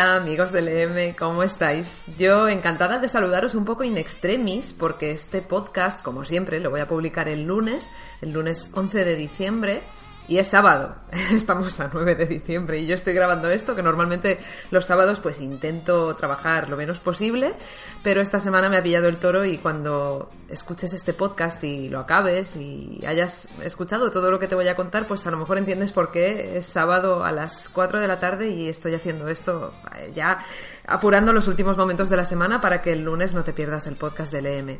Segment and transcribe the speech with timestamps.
[0.00, 2.04] Hola amigos del EM, ¿cómo estáis?
[2.16, 6.78] Yo encantada de saludaros un poco in extremis porque este podcast, como siempre, lo voy
[6.78, 7.90] a publicar el lunes,
[8.22, 9.80] el lunes 11 de diciembre,
[10.28, 10.94] y es sábado,
[11.32, 14.38] estamos a 9 de diciembre y yo estoy grabando esto, que normalmente
[14.70, 17.54] los sábados pues intento trabajar lo menos posible,
[18.02, 22.00] pero esta semana me ha pillado el toro y cuando escuches este podcast y lo
[22.00, 25.56] acabes y hayas escuchado todo lo que te voy a contar, pues a lo mejor
[25.56, 29.72] entiendes por qué es sábado a las 4 de la tarde y estoy haciendo esto
[29.96, 30.44] eh, ya
[30.86, 33.96] apurando los últimos momentos de la semana para que el lunes no te pierdas el
[33.96, 34.78] podcast del EM.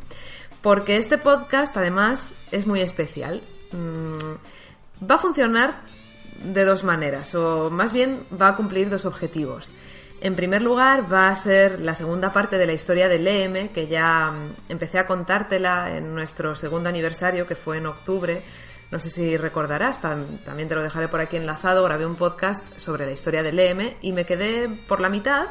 [0.61, 3.43] Porque este podcast además es muy especial.
[3.73, 4.58] Mm,
[5.03, 5.83] Va a funcionar
[6.43, 9.71] de dos maneras, o más bien va a cumplir dos objetivos.
[10.21, 13.87] En primer lugar, va a ser la segunda parte de la historia del EM, que
[13.87, 18.43] ya mm, empecé a contártela en nuestro segundo aniversario, que fue en octubre.
[18.91, 21.85] No sé si recordarás, también te lo dejaré por aquí enlazado.
[21.85, 25.49] Grabé un podcast sobre la historia del EM y me quedé por la mitad.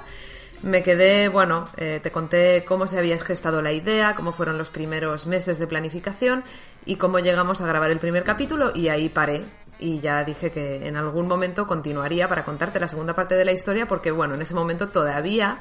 [0.64, 4.70] Me quedé, bueno, eh, te conté cómo se había gestado la idea, cómo fueron los
[4.72, 6.44] primeros meses de planificación
[6.86, 9.44] y cómo llegamos a grabar el primer capítulo y ahí paré
[9.80, 13.52] y ya dije que en algún momento continuaría para contarte la segunda parte de la
[13.52, 15.60] historia porque bueno, en ese momento todavía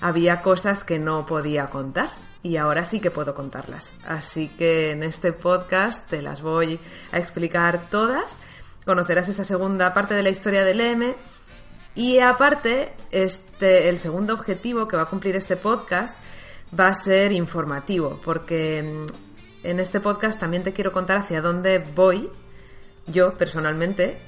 [0.00, 2.10] había cosas que no podía contar
[2.42, 3.96] y ahora sí que puedo contarlas.
[4.06, 6.78] Así que en este podcast te las voy
[7.10, 8.40] a explicar todas.
[8.84, 11.16] Conocerás esa segunda parte de la historia del M
[11.96, 16.16] y aparte este el segundo objetivo que va a cumplir este podcast
[16.78, 21.78] va a ser informativo porque mm, en este podcast también te quiero contar hacia dónde
[21.78, 22.30] voy
[23.06, 24.18] yo personalmente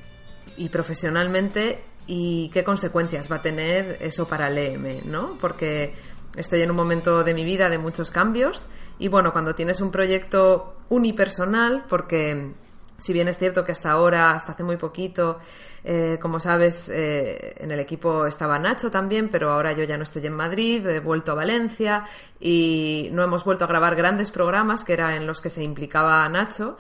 [0.56, 5.36] y profesionalmente y qué consecuencias va a tener eso para el EM, ¿no?
[5.38, 5.92] Porque
[6.36, 8.66] estoy en un momento de mi vida de muchos cambios
[8.98, 12.53] y bueno, cuando tienes un proyecto unipersonal, porque
[12.98, 15.38] si bien es cierto que hasta ahora, hasta hace muy poquito,
[15.84, 20.03] eh, como sabes, eh, en el equipo estaba Nacho también, pero ahora yo ya no
[20.03, 22.04] estoy en Madrid, he vuelto a Valencia
[22.41, 26.28] y no hemos vuelto a grabar grandes programas que eran en los que se implicaba
[26.28, 26.76] Nacho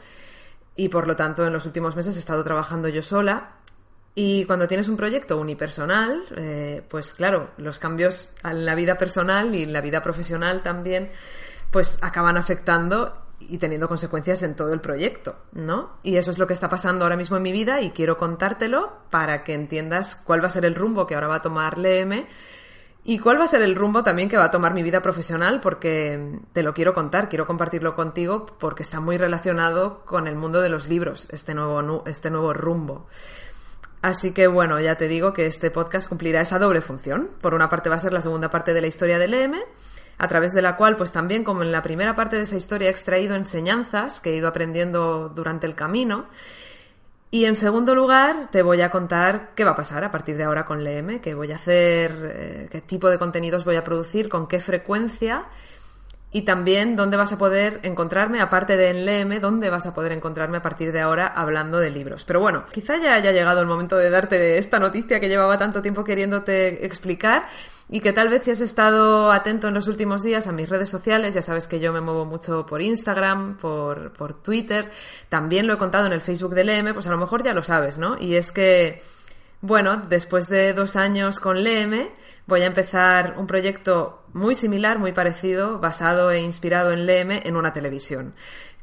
[0.74, 3.52] y por lo tanto en los últimos meses he estado trabajando yo sola.
[4.14, 9.54] Y cuando tienes un proyecto unipersonal, eh, pues claro, los cambios en la vida personal
[9.54, 11.10] y en la vida profesional también,
[11.70, 15.92] pues acaban afectando y teniendo consecuencias en todo el proyecto, ¿no?
[16.02, 18.92] Y eso es lo que está pasando ahora mismo en mi vida y quiero contártelo
[19.10, 22.26] para que entiendas cuál va a ser el rumbo que ahora va a tomar LM
[23.04, 25.60] y cuál va a ser el rumbo también que va a tomar mi vida profesional
[25.60, 30.60] porque te lo quiero contar, quiero compartirlo contigo porque está muy relacionado con el mundo
[30.60, 33.06] de los libros, este nuevo, este nuevo rumbo.
[34.02, 37.30] Así que bueno, ya te digo que este podcast cumplirá esa doble función.
[37.40, 39.54] Por una parte va a ser la segunda parte de la historia del EM
[40.18, 42.88] a través de la cual, pues también como en la primera parte de esa historia
[42.88, 46.26] he extraído enseñanzas que he ido aprendiendo durante el camino.
[47.30, 50.44] Y en segundo lugar, te voy a contar qué va a pasar a partir de
[50.44, 54.28] ahora con LM, qué voy a hacer, eh, qué tipo de contenidos voy a producir,
[54.28, 55.44] con qué frecuencia
[56.30, 60.12] y también dónde vas a poder encontrarme, aparte de en LM, dónde vas a poder
[60.12, 62.24] encontrarme a partir de ahora hablando de libros.
[62.26, 65.80] Pero bueno, quizá ya haya llegado el momento de darte esta noticia que llevaba tanto
[65.80, 67.48] tiempo queriéndote explicar
[67.88, 70.90] y que tal vez si has estado atento en los últimos días a mis redes
[70.90, 74.90] sociales, ya sabes que yo me muevo mucho por Instagram, por, por Twitter,
[75.30, 77.62] también lo he contado en el Facebook de LM, pues a lo mejor ya lo
[77.62, 78.18] sabes, ¿no?
[78.20, 79.02] Y es que,
[79.62, 82.10] bueno, después de dos años con LM,
[82.48, 87.56] voy a empezar un proyecto muy similar, muy parecido, basado e inspirado en LM en
[87.56, 88.34] una televisión,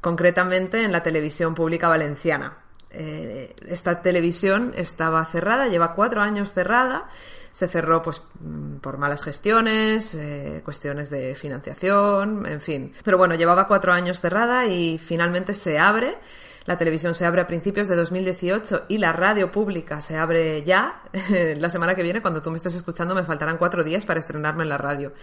[0.02, 2.59] concretamente en la televisión pública valenciana.
[2.92, 7.09] Eh, esta televisión estaba cerrada, lleva cuatro años cerrada,
[7.52, 12.94] se cerró pues mm, por malas gestiones, eh, cuestiones de financiación, en fin.
[13.03, 16.20] Pero bueno, llevaba cuatro años cerrada y finalmente se abre.
[16.66, 21.03] La televisión se abre a principios de 2018 y la radio pública se abre ya.
[21.58, 24.64] la semana que viene, cuando tú me estés escuchando, me faltarán cuatro días para estrenarme
[24.64, 25.14] en la radio.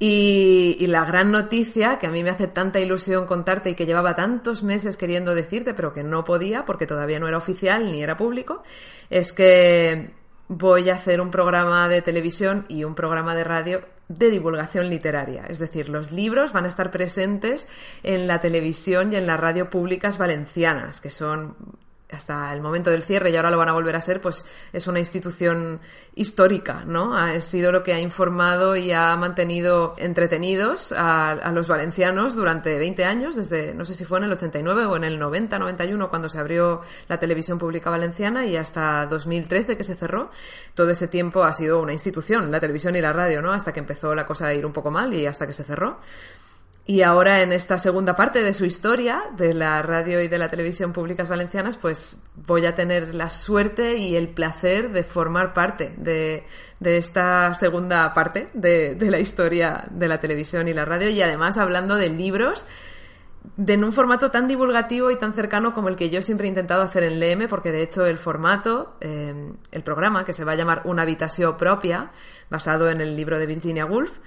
[0.00, 3.84] Y, y, la gran noticia que a mí me hace tanta ilusión contarte y que
[3.84, 8.00] llevaba tantos meses queriendo decirte, pero que no podía porque todavía no era oficial ni
[8.00, 8.62] era público,
[9.10, 10.12] es que
[10.46, 15.44] voy a hacer un programa de televisión y un programa de radio de divulgación literaria.
[15.48, 17.68] Es decir, los libros van a estar presentes
[18.02, 21.56] en la televisión y en las radio públicas valencianas, que son
[22.10, 24.86] hasta el momento del cierre y ahora lo van a volver a ser, pues es
[24.86, 25.80] una institución
[26.14, 27.16] histórica, ¿no?
[27.16, 33.04] Ha sido lo que ha informado y ha mantenido entretenidos a, los valencianos durante 20
[33.04, 36.28] años, desde, no sé si fue en el 89 o en el 90, 91, cuando
[36.28, 40.30] se abrió la televisión pública valenciana y hasta 2013 que se cerró.
[40.74, 43.52] Todo ese tiempo ha sido una institución, la televisión y la radio, ¿no?
[43.52, 46.00] Hasta que empezó la cosa a ir un poco mal y hasta que se cerró.
[46.88, 50.48] Y ahora en esta segunda parte de su historia, de la radio y de la
[50.48, 55.92] televisión públicas valencianas, pues voy a tener la suerte y el placer de formar parte
[55.98, 56.46] de,
[56.80, 61.10] esta segunda parte de, la historia de la televisión y la radio.
[61.10, 62.64] Y además hablando de libros
[63.58, 66.48] de en un formato tan divulgativo y tan cercano como el que yo siempre he
[66.48, 70.52] intentado hacer en LM, porque de hecho el formato, eh, el programa, que se va
[70.52, 72.12] a llamar Una habitación propia,
[72.48, 74.20] basado en el libro de Virginia Woolf,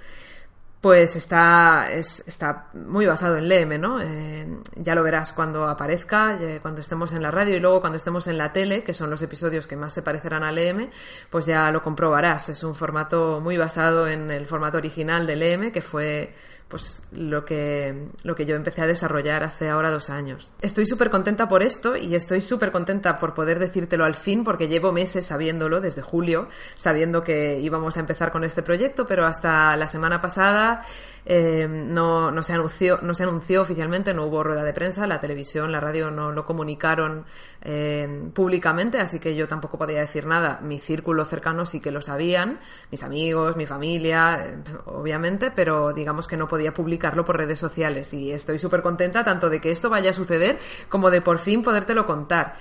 [0.82, 4.00] pues está, está muy basado en LM, ¿no?
[4.02, 4.44] Eh,
[4.74, 8.26] ya lo verás cuando aparezca, eh, cuando estemos en la radio y luego cuando estemos
[8.26, 10.90] en la tele, que son los episodios que más se parecerán a LM,
[11.30, 12.48] pues ya lo comprobarás.
[12.48, 16.34] Es un formato muy basado en el formato original de LM, que fue
[16.72, 20.50] pues lo que, lo que yo empecé a desarrollar hace ahora dos años.
[20.62, 24.68] Estoy súper contenta por esto y estoy súper contenta por poder decírtelo al fin porque
[24.68, 29.76] llevo meses sabiéndolo desde julio, sabiendo que íbamos a empezar con este proyecto, pero hasta
[29.76, 30.82] la semana pasada
[31.24, 35.20] eh, no, no, se anunció, no se anunció oficialmente, no hubo rueda de prensa, la
[35.20, 37.24] televisión, la radio no lo comunicaron
[37.60, 40.58] eh, públicamente, así que yo tampoco podía decir nada.
[40.62, 42.58] Mi círculo cercano sí que lo sabían,
[42.90, 48.12] mis amigos, mi familia, eh, obviamente, pero digamos que no podía publicarlo por redes sociales
[48.14, 50.58] y estoy súper contenta tanto de que esto vaya a suceder
[50.88, 52.54] como de por fin podértelo contar.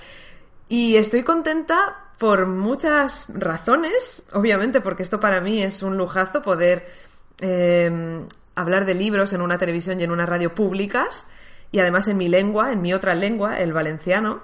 [0.69, 6.85] Y estoy contenta por muchas razones, obviamente, porque esto para mí es un lujazo poder
[8.55, 11.25] hablar de libros en una televisión y en una radio públicas
[11.71, 14.41] y además en mi lengua, en mi otra lengua, el valenciano.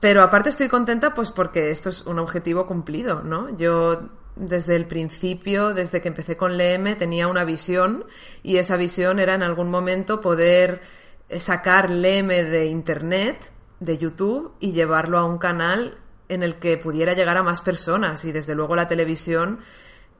[0.00, 3.56] Pero aparte estoy contenta pues porque esto es un objetivo cumplido, ¿no?
[3.56, 8.04] Yo desde el principio, desde que empecé con LM, tenía una visión
[8.42, 10.80] y esa visión era en algún momento poder
[11.38, 17.12] sacar LM de Internet, de YouTube y llevarlo a un canal en el que pudiera
[17.12, 19.60] llegar a más personas y desde luego la televisión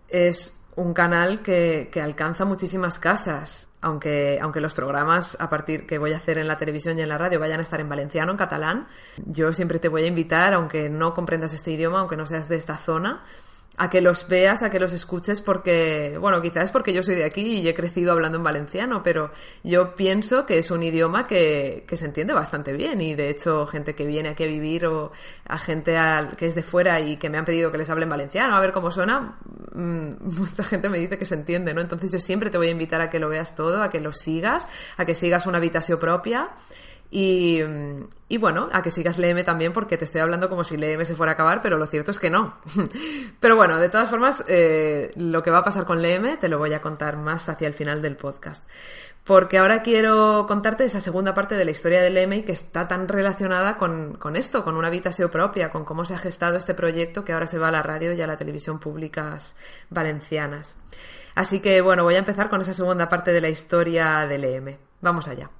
[0.08, 5.98] es un canal que, que, alcanza muchísimas casas, aunque, aunque los programas a partir que
[5.98, 8.32] voy a hacer en la televisión y en la radio vayan a estar en valenciano,
[8.32, 8.88] en catalán,
[9.26, 12.56] yo siempre te voy a invitar, aunque no comprendas este idioma, aunque no seas de
[12.56, 13.22] esta zona,
[13.76, 17.24] a que los veas, a que los escuches, porque, bueno, quizás porque yo soy de
[17.24, 19.30] aquí y he crecido hablando en valenciano, pero
[19.62, 23.66] yo pienso que es un idioma que, que se entiende bastante bien y de hecho
[23.66, 25.12] gente que viene aquí a vivir o
[25.46, 25.96] a gente
[26.36, 28.60] que es de fuera y que me han pedido que les hable en valenciano, a
[28.60, 29.38] ver cómo suena,
[29.74, 31.80] mm, mucha gente me dice que se entiende, ¿no?
[31.80, 34.12] Entonces yo siempre te voy a invitar a que lo veas todo, a que lo
[34.12, 36.48] sigas, a que sigas una habitación propia
[37.14, 41.14] y, bueno, a que sigas LM también porque te estoy hablando como si LM se
[41.14, 42.56] fuera a acabar, pero lo cierto es que no.
[43.40, 46.56] pero bueno, de todas formas, eh, lo que va a pasar con LM te lo
[46.56, 48.66] voy a contar más hacia el final del podcast.
[49.24, 52.88] Porque ahora quiero contarte esa segunda parte de la historia del LM y que está
[52.88, 57.24] tan relacionada con, esto, con una habitación propia, con cómo se ha gestado este proyecto
[57.24, 59.54] que ahora se va a la radio y a la televisión públicas
[59.90, 60.78] valencianas.
[61.34, 64.78] Así que bueno, voy a empezar con esa segunda parte de la historia del LM.
[65.02, 65.50] Vamos allá.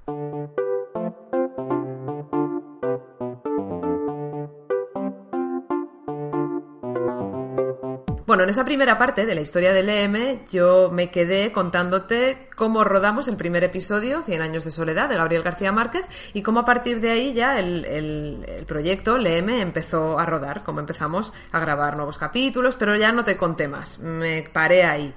[8.32, 12.82] Bueno, en esa primera parte de la historia del EM yo me quedé contándote cómo
[12.82, 16.64] rodamos el primer episodio, 100 años de soledad, de Gabriel García Márquez, y cómo a
[16.64, 21.96] partir de ahí ya el, el, proyecto LM empezó a rodar, cómo empezamos a grabar
[21.96, 25.14] nuevos capítulos, pero ya no te conté más, me paré ahí.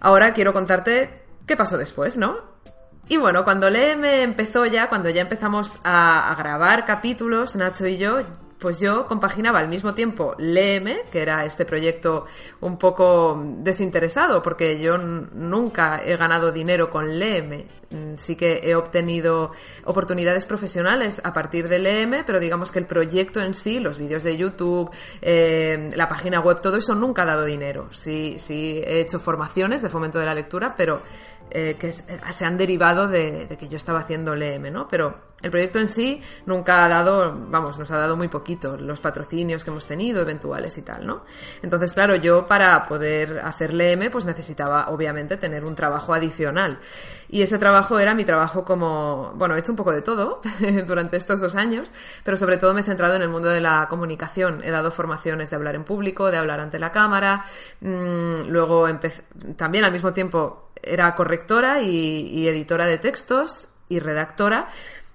[0.00, 2.38] Ahora quiero contarte qué pasó después, ¿no?
[3.06, 7.98] Y bueno, cuando LM empezó ya, cuando ya empezamos a, a grabar capítulos, Nacho y
[7.98, 8.22] yo,
[8.60, 12.26] pues yo compaginaba al mismo tiempo LM, que era este proyecto
[12.60, 17.64] un poco desinteresado, porque yo nunca he ganado dinero con LM.
[17.90, 19.50] Mm, sí que he obtenido
[19.84, 24.22] oportunidades profesionales a partir de LM, pero digamos que el proyecto en sí, los vídeos
[24.22, 24.90] de YouTube,
[25.20, 27.88] eh, la página web, todo eso nunca ha dado dinero.
[27.90, 31.02] Sí, sí he hecho formaciones de fomento de la lectura, pero
[31.50, 34.86] eh, que se han derivado de, que yo estaba haciendo LM, ¿no?
[34.88, 39.00] Pero el proyecto en sí nunca ha dado, vamos, nos ha dado muy poquito, los
[39.00, 41.24] patrocinios que hemos tenido, eventuales y tal, ¿no?
[41.62, 46.78] Entonces, claro, yo para poder hacer LM, pues necesitaba, obviamente, tener un trabajo adicional.
[47.28, 50.40] Y ese trabajo era mi trabajo como, bueno, he hecho un poco de todo
[50.86, 51.90] durante estos dos años,
[52.22, 54.62] pero sobre todo me he centrado en el mundo de la comunicación.
[54.62, 57.44] He dado formaciones de hablar en público, de hablar ante la cámara,
[57.80, 58.86] mm, luego
[59.56, 64.68] también al mismo tiempo era correctora y editora de textos y redactora,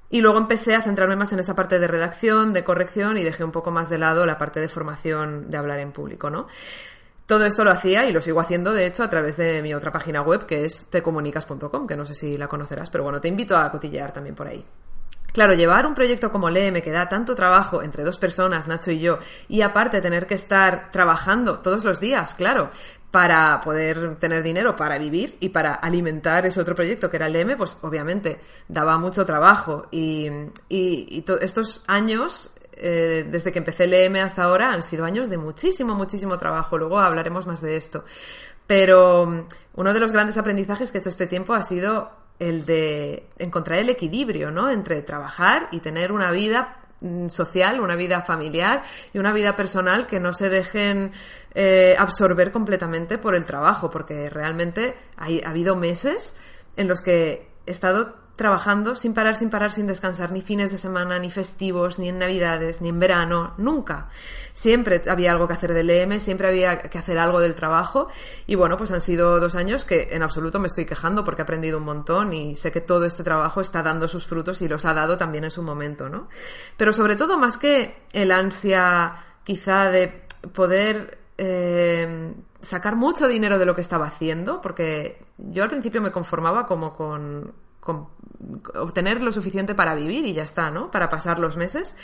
[0.10, 3.44] y luego empecé a centrarme más en esa parte de redacción, de corrección y dejé
[3.44, 6.48] un poco más de lado la parte de formación de hablar en público, ¿no?
[7.26, 9.92] Todo esto lo hacía y lo sigo haciendo, de hecho, a través de mi otra
[9.92, 13.58] página web que es tecomunicas.com, que no sé si la conocerás, pero bueno, te invito
[13.58, 14.64] a cotillear también por ahí.
[15.34, 19.00] Claro, llevar un proyecto como LEM que da tanto trabajo entre dos personas, Nacho y
[19.00, 19.20] yo,
[19.50, 22.70] y aparte tener que estar trabajando todos los días, claro,
[23.16, 27.34] para poder tener dinero para vivir y para alimentar ese otro proyecto que era el
[27.34, 29.88] LM, pues obviamente daba mucho trabajo.
[29.90, 30.30] Y,
[30.68, 35.38] y, estos años, eh, desde que empecé el LM hasta ahora, han sido años de
[35.38, 36.78] muchísimo, muchísimo trabajo.
[36.78, 38.04] Luego hablaremos más de esto.
[38.68, 42.66] Pero mm, uno de los grandes aprendizajes que he hecho este tiempo ha sido el
[42.66, 44.70] de encontrar el equilibrio, ¿no?
[44.70, 46.85] Entre trabajar y tener una vida
[47.30, 48.84] social, una vida familiar
[49.14, 51.12] y una vida personal que no se dejen
[51.54, 56.36] eh, absorber completamente por el trabajo, porque realmente ha habido meses
[56.78, 60.78] en los que he estado trabajando sin parar, sin parar, sin descansar, ni fines de
[60.78, 64.10] semana, ni festivos, ni en Navidades, ni en verano, nunca.
[64.54, 68.08] Siempre había algo que hacer del EM, siempre había que hacer algo del trabajo.
[68.46, 71.44] Y bueno, pues han sido dos años que en absoluto me estoy quejando porque he
[71.44, 74.86] aprendido un montón y sé que todo este trabajo está dando sus frutos y los
[74.86, 76.28] ha dado también en su momento, ¿no?
[76.78, 80.24] Pero sobre todo, más que el ansia quizá de
[80.54, 86.12] poder eh, sacar mucho dinero de lo que estaba haciendo, porque yo al principio me
[86.12, 87.54] conformaba como con
[87.86, 90.92] obtener lo suficiente para vivir y ya está, ¿no?
[90.92, 91.96] Para pasar los meses.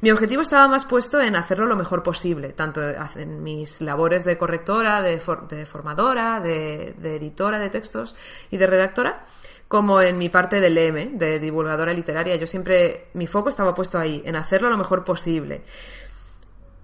[0.00, 2.82] Mi objetivo estaba más puesto en hacerlo lo mejor posible, tanto
[3.16, 8.14] en mis labores de correctora, de, formadora, de, editora de textos
[8.50, 9.24] y de redactora,
[9.68, 12.36] como en mi parte del EM, de divulgadora literaria.
[12.36, 15.62] Yo siempre, mi foco estaba puesto ahí, en hacerlo lo mejor posible.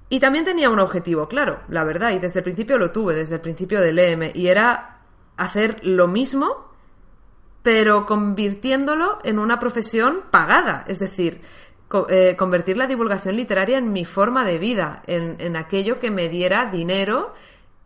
[0.08, 3.36] Y también tenía un objetivo, claro, la verdad, y desde el principio lo tuve, desde
[3.36, 5.00] el principio del EM, y era
[5.36, 6.61] hacer lo mismo
[7.62, 11.42] pero convirtiéndolo en una profesión pagada, es decir,
[12.08, 16.70] eh, convertir la divulgación literaria en mi forma de vida, en, aquello que me diera
[16.70, 17.34] dinero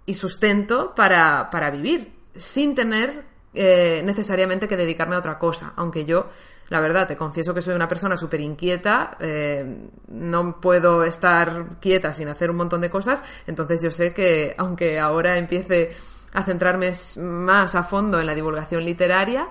[0.06, 6.30] y sustento para, vivir, sin tener eh, necesariamente que dedicarme a otra cosa, aunque yo
[6.68, 12.12] la verdad, te confieso que soy una persona súper inquieta, eh, no puedo estar quieta
[12.12, 15.90] sin hacer un montón de cosas, entonces yo sé que aunque ahora empiece
[16.37, 19.49] a centrarme más a fondo en la divulgación literaria.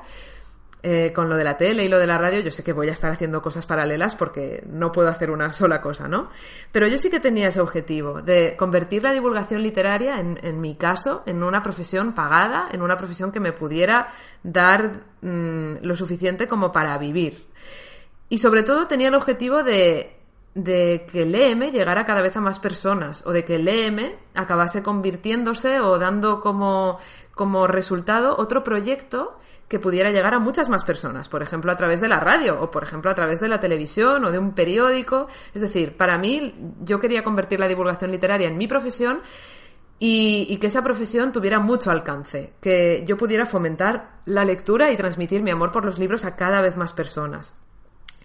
[0.87, 2.89] Eh, con lo de la tele y lo de la radio, yo sé que voy
[2.89, 6.29] a estar haciendo cosas paralelas porque no puedo hacer una sola cosa, ¿no?
[6.71, 11.23] Pero yo sí que tenía ese objetivo de convertir la divulgación literaria, en, mi caso,
[11.25, 14.09] en una profesión pagada, en una profesión que me pudiera
[14.43, 17.47] dar mm, lo suficiente como para vivir.
[18.29, 20.14] Y sobre todo tenía el objetivo de
[20.55, 24.13] de que el EM llegara cada vez a más personas o de que el EM
[24.33, 26.97] acabase convirtiéndose o dando como,
[27.33, 31.99] como resultado otro proyecto que pudiera llegar a muchas más personas, por ejemplo a través
[31.99, 35.27] de la radio o por ejemplo a través de la televisión o de un periódico.
[35.53, 39.21] Es decir, para mí yo quería convertir la divulgación literaria en mi profesión
[39.99, 44.97] y, y, que esa profesión tuviera mucho alcance, que yo pudiera fomentar la lectura y
[44.97, 47.55] transmitir mi amor por los libros a cada vez más personas.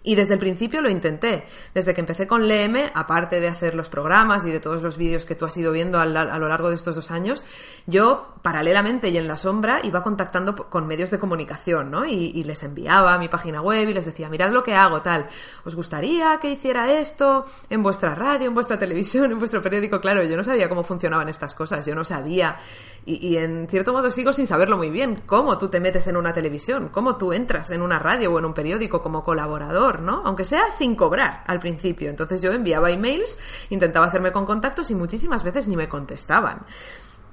[0.03, 1.45] Y desde el principio lo intenté.
[1.73, 5.25] Desde que empecé con LM, aparte de hacer los programas y de todos los vídeos
[5.25, 7.45] que tú has ido viendo a, lo largo de estos dos años,
[7.85, 12.05] yo paralelamente y en la sombra iba contactando con medios de comunicación, ¿no?
[12.05, 15.27] Y, les enviaba a mi página web y les decía, mirad lo que hago, tal.
[15.63, 20.01] ¿Os gustaría que hiciera esto en vuestra radio, en vuestra televisión, en vuestro periódico?
[20.01, 21.85] Claro, yo no sabía cómo funcionaban estas cosas.
[21.85, 22.57] Yo no sabía
[23.03, 25.23] y, en cierto modo sigo sin saberlo muy bien.
[25.25, 26.89] ¿Cómo tú te metes en una televisión?
[26.89, 30.21] ¿Cómo tú entras en una radio o en un periódico como colaborador, ¿no?
[30.23, 32.09] Aunque sea sin cobrar al principio.
[32.11, 33.39] Entonces yo enviaba emails,
[33.69, 36.61] intentaba hacerme con contactos y muchísimas veces ni me contestaban.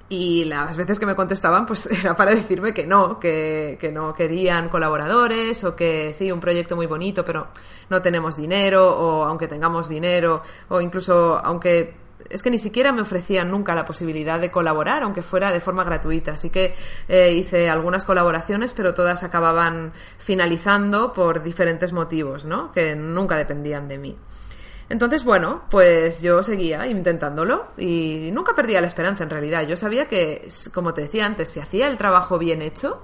[0.08, 4.14] Y las veces que me contestaban, pues era para decirme que no, que, que, no
[4.14, 7.48] querían colaboradores o que sí, un proyecto muy bonito, pero
[7.90, 13.02] no tenemos dinero o aunque tengamos dinero o incluso aunque es que ni siquiera me
[13.02, 16.32] ofrecían nunca la posibilidad de colaborar, aunque fuera de forma gratuita.
[16.32, 16.75] Así que
[17.08, 22.72] eh, hice algunas colaboraciones, pero todas acababan finalizando por diferentes motivos, ¿no?
[22.72, 24.16] Que nunca dependían de mí.
[24.90, 29.66] Entonces, bueno, pues yo seguía intentándolo y nunca perdía la esperanza en realidad.
[29.66, 33.02] Yo sabía que, como te decía antes, se hacía el trabajo bien hecho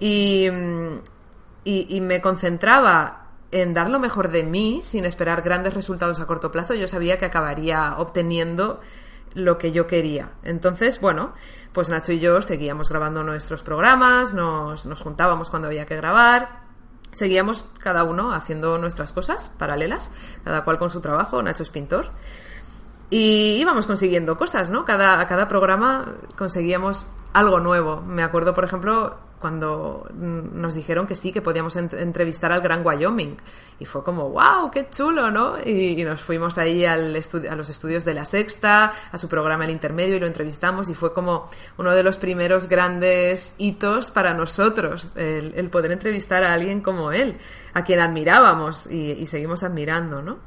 [0.00, 0.48] y,
[1.64, 6.26] y, y me concentraba en dar lo mejor de mí sin esperar grandes resultados a
[6.26, 8.80] corto plazo, yo sabía que acabaría obteniendo
[9.34, 10.32] lo que yo quería.
[10.42, 11.32] Entonces, bueno,
[11.72, 16.62] pues Nacho y yo seguíamos grabando nuestros programas, nos, nos juntábamos cuando había que grabar,
[17.12, 20.10] seguíamos cada uno haciendo nuestras cosas paralelas,
[20.44, 22.10] cada cual con su trabajo, Nacho es pintor.
[23.10, 24.84] Y íbamos consiguiendo cosas, ¿no?
[24.84, 28.02] Cada, cada programa conseguíamos algo nuevo.
[28.02, 33.36] Me acuerdo, por ejemplo, cuando nos dijeron que sí, que podíamos entrevistar al Gran Wyoming.
[33.78, 35.56] Y fue como, wow, qué chulo, ¿no?
[35.64, 37.16] Y, nos fuimos ahí al
[37.48, 40.88] a los estudios de la Sexta, a su programa El Intermedio, y lo entrevistamos.
[40.88, 46.52] Y fue como uno de los primeros grandes hitos para nosotros, el, poder entrevistar a
[46.52, 47.36] alguien como él,
[47.74, 50.38] a quien admirábamos y, seguimos admirando, ¿no?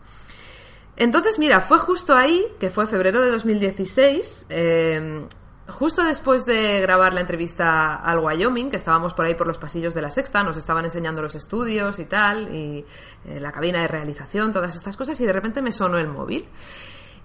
[0.98, 5.26] Entonces, mira, fue justo ahí, que fue febrero de 2016, eh,
[5.72, 9.94] justo después de grabar la entrevista al Wyoming, que estábamos por ahí por los pasillos
[9.94, 12.86] de la sexta, nos estaban enseñando los estudios y tal, y
[13.26, 16.48] eh, la cabina de realización, todas estas cosas, y de repente me sonó el móvil.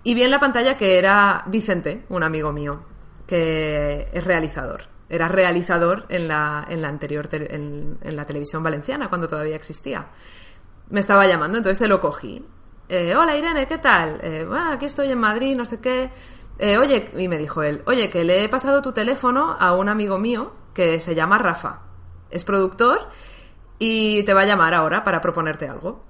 [0.03, 2.85] Y vi en la pantalla que era Vicente, un amigo mío,
[3.27, 4.85] que es realizador.
[5.09, 10.07] Era realizador en la, en la anterior, en, la televisión valenciana, cuando todavía existía.
[10.91, 12.45] Me estaba llamando, entonces se lo cogí.
[12.89, 14.21] Eh, Hola Irene, ¿qué tal?
[14.23, 16.11] Eh, aquí estoy en Madrid, no sé qué.
[16.59, 19.89] Eh, oye, y me dijo él, oye, que le he pasado tu teléfono a un
[19.89, 21.81] amigo mío que se llama Rafa.
[22.31, 23.01] Es productor
[23.79, 26.05] y te va a llamar ahora para proponerte algo.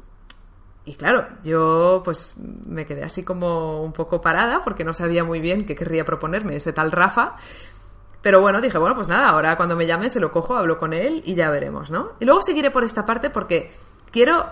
[0.85, 5.41] Y claro, yo pues me quedé así como un poco parada porque no sabía muy
[5.41, 7.35] bien qué querría proponerme ese tal Rafa.
[8.23, 10.93] Pero bueno, dije, bueno, pues nada, ahora cuando me llame se lo cojo, hablo con
[10.93, 12.13] él y ya veremos, ¿no?
[12.21, 13.73] Y luego seguiré por esta parte porque
[14.13, 14.47] quiero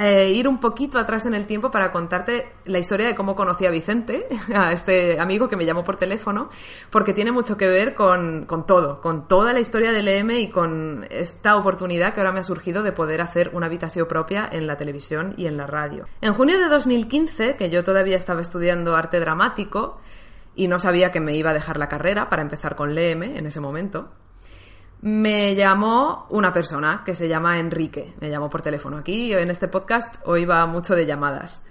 [0.00, 3.66] eh, ir un poquito atrás en el tiempo para contarte la historia de cómo conocí
[3.66, 6.50] a Vicente, a este amigo que me llamó por teléfono,
[6.90, 10.48] porque tiene mucho que ver con, con todo, con toda la historia del EM y
[10.48, 14.66] con esta oportunidad que ahora me ha surgido de poder hacer una habitación propia en
[14.66, 16.06] la televisión y en la radio.
[16.20, 19.98] En junio de 2015, que yo todavía estaba estudiando arte dramático
[20.54, 23.46] y no sabía que me iba a dejar la carrera para empezar con LM en
[23.46, 24.10] ese momento,
[25.02, 28.14] me llamó una persona que se llama Enrique.
[28.20, 28.98] Me llamó por teléfono.
[28.98, 31.62] Aquí en este podcast hoy va mucho de llamadas.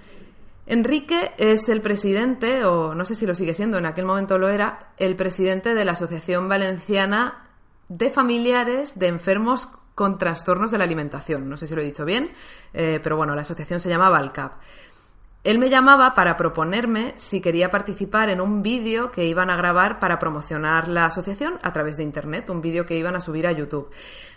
[0.67, 4.49] Enrique es el presidente, o no sé si lo sigue siendo, en aquel momento lo
[4.49, 7.45] era, el presidente de la Asociación Valenciana
[7.87, 11.49] de Familiares de Enfermos con Trastornos de la Alimentación.
[11.49, 12.31] No sé si lo he dicho bien,
[12.73, 14.53] eh, pero bueno, la asociación se llama Valcap.
[15.43, 19.99] Él me llamaba para proponerme si quería participar en un vídeo que iban a grabar
[19.99, 23.51] para promocionar la asociación a través de Internet, un vídeo que iban a subir a
[23.51, 23.89] YouTube.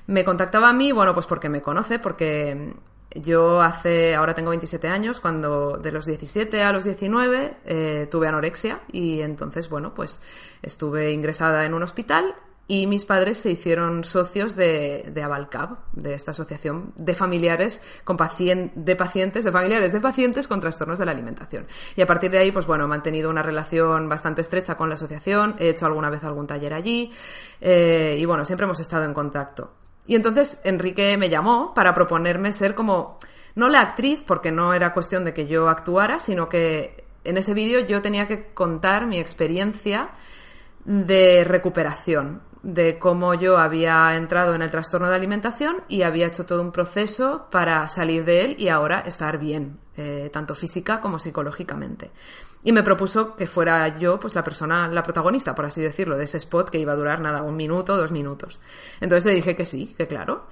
[0.07, 2.75] Me contactaba a mí, bueno, pues porque me conoce, porque
[3.15, 8.29] yo hace, ahora tengo 27 años, cuando de los 17 a los 19 eh, tuve
[8.29, 10.23] anorexia y entonces, bueno, pues
[10.63, 12.35] estuve ingresada en un hospital
[12.67, 18.17] y mis padres se hicieron socios de, de Avalcab, de esta asociación de familiares con
[18.17, 21.67] de pacientes, de familiares de pacientes con trastornos de la alimentación.
[21.95, 24.95] Y a partir de ahí, pues bueno, he mantenido una relación bastante estrecha con la
[24.95, 27.13] asociación, he hecho alguna vez algún taller allí,
[27.61, 29.75] eh, y bueno, siempre hemos estado en contacto.
[30.07, 33.19] Y entonces Enrique me llamó para proponerme ser como,
[33.55, 37.53] no la actriz, porque no era cuestión de que yo actuara, sino que en ese
[37.53, 40.09] vídeo yo tenía que contar mi experiencia
[40.85, 46.47] de recuperación de cómo yo había entrado en el trastorno de alimentación y había hecho
[46.47, 51.19] todo un proceso para salir de él y ahora estar bien, eh, tanto física como
[51.19, 52.11] psicológicamente.
[52.65, 56.25] Y me propuso que fuera yo, pues la persona, la protagonista, por así decirlo, de
[56.25, 58.59] ese spot que iba a durar nada, un minuto, dos minutos.
[59.01, 60.47] Entonces le dije que sí, que claro.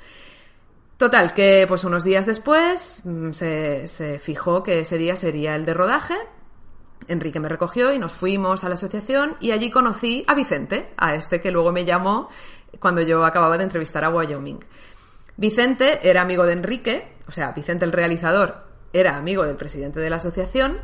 [0.98, 5.64] Total, que pues unos días después mm, se, se fijó que ese día sería el
[5.64, 6.16] de rodaje
[7.08, 11.14] Enrique me recogió y nos fuimos a la asociación y allí conocí a Vicente, a
[11.14, 12.28] este que luego me llamó
[12.78, 14.60] cuando yo acababa de entrevistar a Wyoming.
[15.36, 20.10] Vicente era amigo de Enrique, o sea, Vicente el realizador era amigo del presidente de
[20.10, 20.78] la asociación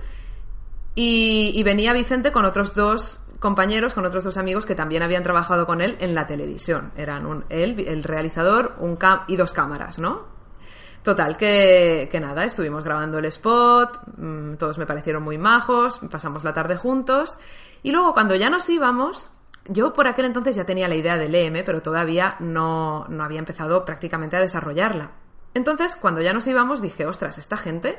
[0.94, 5.64] y, venía Vicente con otros dos compañeros, con otros dos amigos que también habían trabajado
[5.64, 6.90] con él en la televisión.
[6.96, 10.38] Eran un, él, el realizador, un y dos cámaras, ¿no?
[11.02, 16.52] Total, que, nada, estuvimos grabando el spot, mm, todos me parecieron muy majos, pasamos la
[16.52, 17.34] tarde juntos
[17.82, 19.30] y luego cuando ya nos íbamos,
[19.68, 23.38] yo por aquel entonces ya tenía la idea del EM, pero todavía no, no había
[23.38, 25.12] empezado prácticamente a desarrollarla.
[25.54, 27.98] Entonces, cuando ya nos íbamos, dije, ostras, esta gente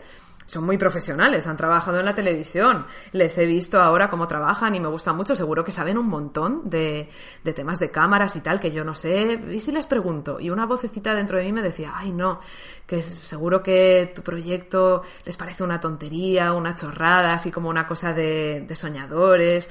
[0.49, 4.79] son muy profesionales, han trabajado en la televisión, les he visto ahora cómo trabajan y
[4.79, 7.07] me gusta mucho, seguro que saben un montón de,
[7.43, 10.49] de, temas de cámaras y tal que yo no sé, y si les pregunto, y
[10.49, 12.39] una vocecita dentro de mí me decía, ay no,
[12.87, 18.15] que seguro que tu proyecto les parece una tontería, una chorrada, así como una cosa
[18.15, 19.69] de, de soñadores,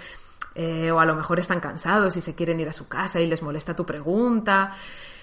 [0.55, 3.27] eh, o a lo mejor están cansados y se quieren ir a su casa y
[3.27, 4.73] les molesta tu pregunta.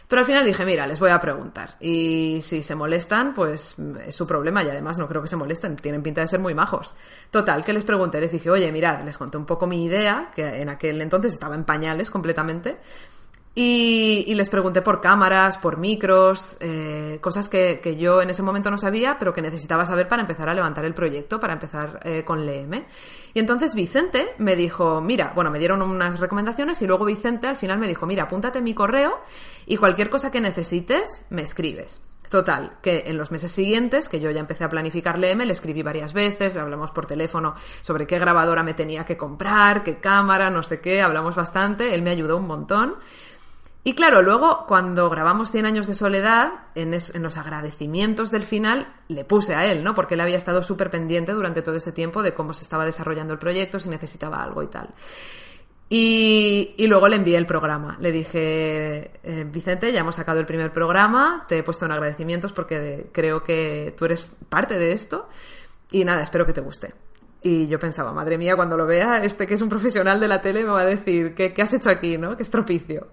[0.08, 1.76] Pero al final dije, mira, les voy a preguntar.
[1.80, 5.76] Y si se molestan, pues es su problema y además no creo que se molesten,
[5.76, 6.94] tienen pinta de ser muy majos.
[7.32, 10.62] Total, que les pregunté, les dije, oye, mirad, les conté un poco mi idea, que
[10.62, 12.78] en aquel entonces estaba en pañales completamente.
[13.58, 18.78] Y, les pregunté por cámaras, por micros, eh, cosas que, yo en ese momento no
[18.78, 22.46] sabía, pero que necesitaba saber para empezar a levantar el proyecto, para empezar eh, con
[22.46, 22.84] LM.
[23.34, 27.56] Y entonces Vicente me dijo, mira, bueno, me dieron unas recomendaciones y luego Vicente al
[27.56, 29.22] final me dijo, mira, apúntate mi correo
[29.66, 32.02] y cualquier cosa que necesites, me escribes.
[32.30, 35.84] Total, que en los meses siguientes, que yo ya empecé a planificar LM, le escribí
[35.84, 40.64] varias veces, hablamos por teléfono sobre qué grabadora me tenía que comprar, qué cámara, no
[40.64, 42.96] sé qué, hablamos bastante, él me ayudó un montón.
[43.88, 49.26] Y claro, luego cuando grabamos 100 años de soledad, en, los agradecimientos del final, le
[49.26, 49.94] puse a él, ¿no?
[49.94, 53.34] Porque él había estado súper pendiente durante todo ese tiempo de cómo se estaba desarrollando
[53.34, 54.90] el proyecto, si necesitaba algo y tal.
[55.88, 57.96] Y, luego le envié el programa.
[58.00, 62.54] Le dije, eh, Vicente, ya hemos sacado el primer programa, te he puesto en agradecimientos
[62.54, 65.30] porque creo que tú eres parte de esto.
[65.92, 66.96] Y nada, espero que te guste.
[67.44, 70.42] Y yo pensaba, madre mía, cuando lo vea, este que es un profesional de la
[70.42, 72.36] tele me va a decir, ¿qué, qué has hecho aquí, no?
[72.36, 73.10] ¿Qué estropicio?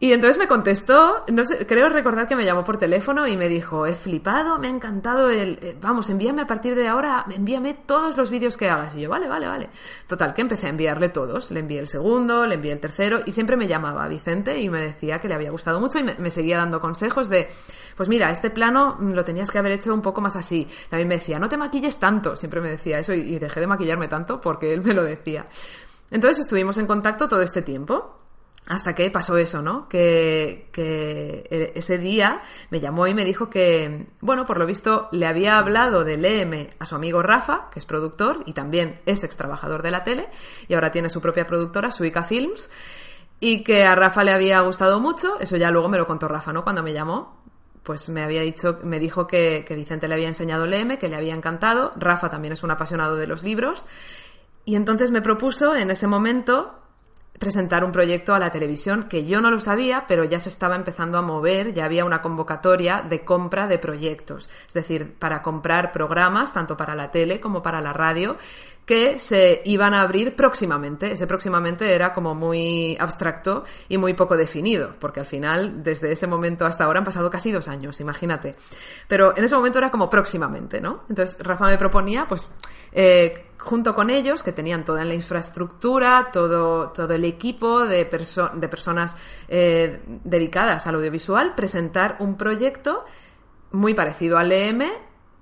[0.00, 3.48] Y entonces me contestó, no sé, creo recordar que me llamó por teléfono y me
[3.48, 7.74] dijo, he flipado, me ha encantado el, eh, vamos, envíame a partir de ahora, envíame
[7.74, 8.94] todos los vídeos que hagas.
[8.94, 9.70] Y yo, vale, vale, vale.
[10.06, 11.50] Total, que empecé a enviarle todos.
[11.50, 14.82] Le envié el segundo, le envié el tercero y siempre me llamaba Vicente y me
[14.82, 17.48] decía que le había gustado mucho y me, seguía dando consejos de,
[17.96, 20.68] pues mira, este plano lo tenías que haber hecho un poco más así.
[20.88, 22.36] También me decía, no te maquilles tanto.
[22.36, 25.48] Siempre me decía eso y dejé de maquillarme tanto porque él me lo decía.
[26.08, 28.14] Entonces estuvimos en contacto todo este tiempo.
[28.68, 29.88] Hasta que pasó eso, ¿no?
[29.88, 35.26] Que, que, ese día me llamó y me dijo que, bueno, por lo visto le
[35.26, 39.38] había hablado del EM a su amigo Rafa, que es productor y también es ex
[39.38, 40.28] trabajador de la tele,
[40.68, 42.70] y ahora tiene su propia productora, Suica Films,
[43.40, 46.52] y que a Rafa le había gustado mucho, eso ya luego me lo contó Rafa,
[46.52, 46.62] ¿no?
[46.62, 47.42] Cuando me llamó,
[47.82, 51.08] pues me había dicho, me dijo que, que Vicente le había enseñado el EM, que
[51.08, 53.86] le había encantado, Rafa también es un apasionado de los libros,
[54.66, 56.74] y entonces me propuso en ese momento
[57.38, 60.76] presentar un proyecto a la televisión que yo no lo sabía, pero ya se estaba
[60.76, 65.92] empezando a mover, ya había una convocatoria de compra de proyectos, es decir, para comprar
[65.92, 68.36] programas tanto para la tele como para la radio
[68.88, 71.12] que se iban a abrir próximamente.
[71.12, 76.26] Ese próximamente era como muy abstracto y muy poco definido, porque al final, desde ese
[76.26, 78.54] momento hasta ahora han pasado casi dos años, imagínate.
[79.06, 81.04] Pero en ese momento era como próximamente, ¿no?
[81.10, 82.54] Entonces Rafa me proponía, pues,
[82.92, 89.16] eh, junto con ellos, que tenían toda la infraestructura, todo, todo el equipo de, personas
[89.48, 93.04] eh, dedicadas al audiovisual, presentar un proyecto
[93.72, 94.82] muy parecido al EM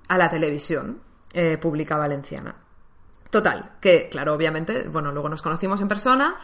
[0.09, 1.01] a la televisión
[1.33, 2.55] eh, pública valenciana.
[3.29, 6.37] Total, que claro, obviamente, bueno, luego nos conocimos en persona,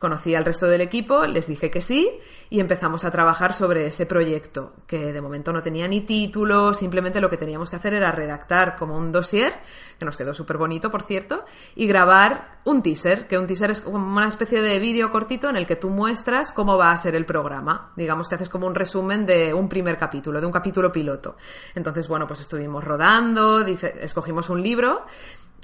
[0.00, 2.10] Conocí al resto del equipo, les dije que sí
[2.48, 7.20] y empezamos a trabajar sobre ese proyecto, que de momento no tenía ni título, simplemente
[7.20, 9.52] lo que teníamos que hacer era redactar como un dossier,
[9.98, 13.82] que nos quedó súper bonito, por cierto, y grabar un teaser, que un teaser es
[13.82, 17.14] como una especie de vídeo cortito en el que tú muestras cómo va a ser
[17.14, 17.92] el programa.
[17.94, 21.36] Digamos que haces como un resumen de un primer capítulo, de un capítulo piloto.
[21.74, 25.04] Entonces, bueno, pues estuvimos rodando, escogimos un libro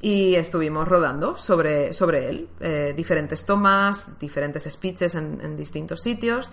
[0.01, 6.53] y estuvimos rodando sobre, sobre él, eh, diferentes tomas, diferentes speeches en, distintos sitios.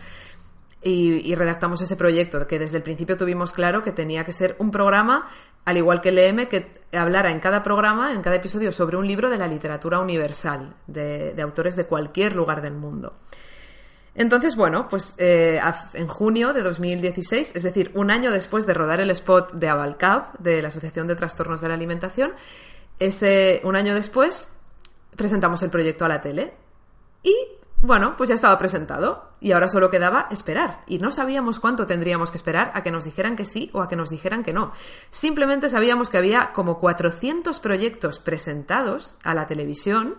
[0.85, 4.69] Y, redactamos ese proyecto, que desde el principio tuvimos claro que tenía que ser un
[4.69, 5.29] programa,
[5.63, 9.07] al igual que el EM, que hablara en cada programa, en cada episodio, sobre un
[9.07, 13.13] libro de la literatura universal, de, autores de cualquier lugar del mundo.
[14.13, 15.59] Entonces, bueno, pues eh,
[15.93, 20.37] en junio de 2016, es decir, un año después de rodar el spot de Avalcab,
[20.39, 22.33] de la Asociación de Trastornos de la Alimentación,
[22.99, 24.49] ese, un año después
[25.15, 26.53] presentamos el proyecto a la tele
[27.21, 27.35] y
[27.83, 30.83] bueno, pues ya estaba presentado y ahora solo quedaba esperar.
[30.87, 33.89] Y no sabíamos cuánto tendríamos que esperar a que nos dijeran que sí o a
[33.89, 34.71] que nos dijeran que no.
[35.09, 40.15] Simplemente sabíamos que había como 400 proyectos presentados a la televisión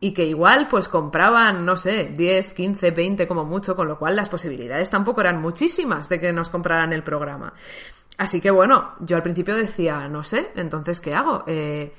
[0.00, 4.16] y que igual pues compraban, no sé, 10, 15, 20 como mucho, con lo cual
[4.16, 7.52] las posibilidades tampoco eran muchísimas de que nos compraran el programa.
[8.18, 11.44] Así que bueno, yo al principio decía, no sé, entonces, ¿qué hago?
[11.46, 11.92] Eh,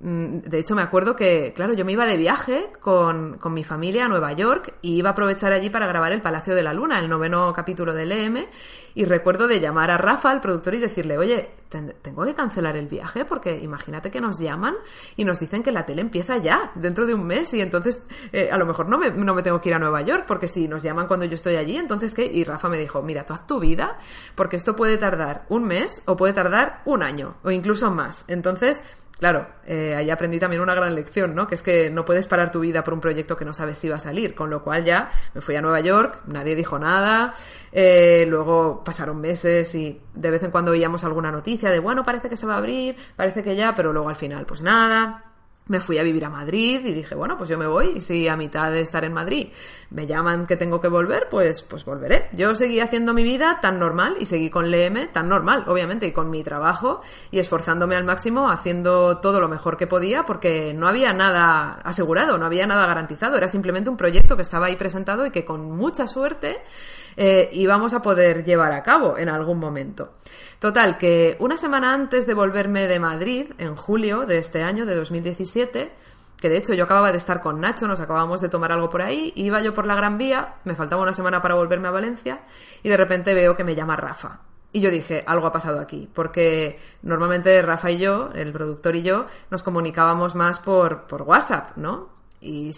[0.00, 4.08] de hecho, me acuerdo que, claro, yo me iba de viaje con, mi familia a
[4.08, 7.08] Nueva York y iba a aprovechar allí para grabar El Palacio de la Luna, el
[7.08, 8.46] noveno capítulo del EM.
[8.94, 12.86] Y recuerdo de llamar a Rafa, el productor, y decirle, oye, tengo que cancelar el
[12.86, 14.76] viaje porque imagínate que nos llaman
[15.16, 18.48] y nos dicen que la tele empieza ya, dentro de un mes, y entonces eh,
[18.50, 20.68] a lo mejor no me, no me tengo que ir a Nueva York porque si
[20.68, 22.24] nos llaman cuando yo estoy allí, entonces ¿qué?
[22.24, 23.96] Y Rafa me dijo, mira, tú haz tu vida
[24.34, 28.24] porque esto puede tardar un mes o puede tardar un año o incluso más.
[28.28, 28.84] Entonces,
[29.18, 31.48] Claro, eh, ahí aprendí también una gran lección, ¿no?
[31.48, 33.88] Que es que no puedes parar tu vida por un proyecto que no sabes si
[33.88, 34.34] va a salir.
[34.36, 37.32] Con lo cual ya me fui a Nueva York, nadie dijo nada.
[37.72, 42.28] Eh, luego pasaron meses y de vez en cuando oíamos alguna noticia de, bueno, parece
[42.28, 45.27] que se va a abrir, parece que ya, pero luego al final, pues nada.
[45.68, 48.26] Me fui a vivir a Madrid y dije, bueno, pues yo me voy y si
[48.28, 49.48] a mitad de estar en Madrid
[49.90, 52.28] me llaman que tengo que volver, pues, pues volveré.
[52.32, 56.12] Yo seguí haciendo mi vida tan normal y seguí con LM tan normal, obviamente, y
[56.12, 57.00] con mi trabajo
[57.30, 62.38] y esforzándome al máximo haciendo todo lo mejor que podía porque no había nada asegurado,
[62.38, 65.70] no había nada garantizado, era simplemente un proyecto que estaba ahí presentado y que con
[65.70, 66.58] mucha suerte
[67.20, 70.12] eh, íbamos a poder llevar a cabo en algún momento.
[70.60, 74.94] Total, que una semana antes de volverme de Madrid, en julio de este año, de
[74.94, 75.90] 2017,
[76.36, 79.02] que de hecho yo acababa de estar con Nacho, nos acabábamos de tomar algo por
[79.02, 82.42] ahí, iba yo por la Gran Vía, me faltaba una semana para volverme a Valencia,
[82.84, 84.42] y de repente veo que me llama Rafa.
[84.70, 89.02] Y yo dije, algo ha pasado aquí, porque normalmente Rafa y yo, el productor y
[89.02, 92.17] yo, nos comunicábamos más por, por WhatsApp, ¿no?
[92.40, 92.70] Y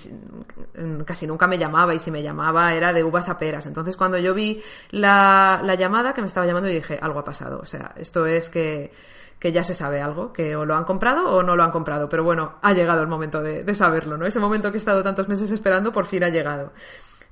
[1.04, 3.66] casi nunca me llamaba y si me llamaba era de uvas a peras.
[3.66, 7.24] Entonces cuando yo vi la, la llamada que me estaba llamando y dije, algo ha
[7.24, 7.60] pasado.
[7.60, 8.92] O sea, esto es que,
[9.38, 12.08] que, ya se sabe algo, que o lo han comprado o no lo han comprado.
[12.08, 14.26] Pero bueno, ha llegado el momento de, de saberlo, ¿no?
[14.26, 16.72] Ese momento que he estado tantos meses esperando por fin ha llegado.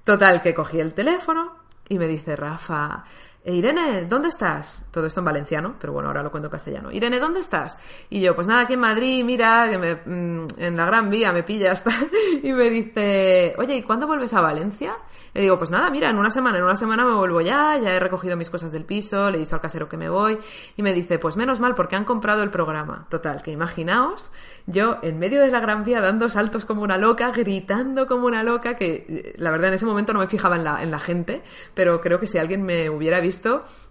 [0.04, 1.56] Total, que cogí el teléfono
[1.88, 3.04] y me dice, Rafa,
[3.44, 4.84] Irene, ¿dónde estás?
[4.90, 6.90] Todo esto en valenciano, pero bueno, ahora lo cuento en castellano.
[6.90, 7.78] Irene, ¿dónde estás?
[8.10, 11.72] Y yo, pues nada, aquí en Madrid, mira, mm, en la Gran Vía me pilla
[11.72, 11.90] hasta...
[12.42, 14.96] y me dice, oye, ¿y cuándo vuelves a Valencia?
[15.34, 17.94] Le digo, pues nada, mira, en una semana, en una semana me vuelvo ya, ya
[17.94, 20.38] he recogido mis cosas del piso, le he dicho al casero que me voy,
[20.76, 23.06] y me dice, pues menos mal, porque han comprado el programa.
[23.08, 24.32] Total, que imaginaos,
[24.66, 28.42] yo en medio de la Gran Vía dando saltos como una loca, gritando como una
[28.42, 31.42] loca, que eh, la verdad en ese momento no me fijaba en la gente,
[31.74, 33.27] pero creo que si alguien me hubiera visto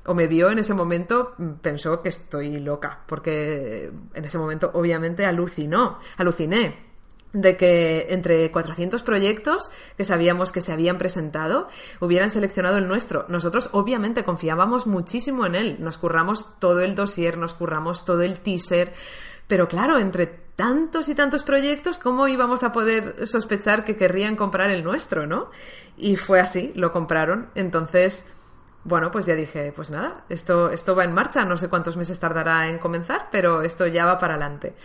[0.05, 5.25] o me vio en ese momento, pensó que estoy loca, porque en ese momento obviamente
[5.25, 6.87] alucinó, aluciné
[7.33, 11.67] de que entre 400 proyectos que sabíamos que se habían presentado
[11.99, 13.25] hubieran seleccionado el nuestro.
[13.27, 18.39] Nosotros obviamente confiábamos muchísimo en él, nos curramos todo el dossier, nos curramos todo el
[18.39, 18.93] teaser,
[19.47, 24.71] pero claro, entre tantos y tantos proyectos, ¿cómo íbamos a poder sospechar que querrían comprar
[24.71, 25.51] el nuestro, no?
[25.95, 27.49] Y fue así, lo compraron.
[27.53, 28.25] Entonces,
[28.87, 32.17] bueno, pues ya dije, pues nada, esto, esto va en marcha, no sé cuántos meses
[32.19, 34.75] tardará en comenzar, pero esto ya va para adelante.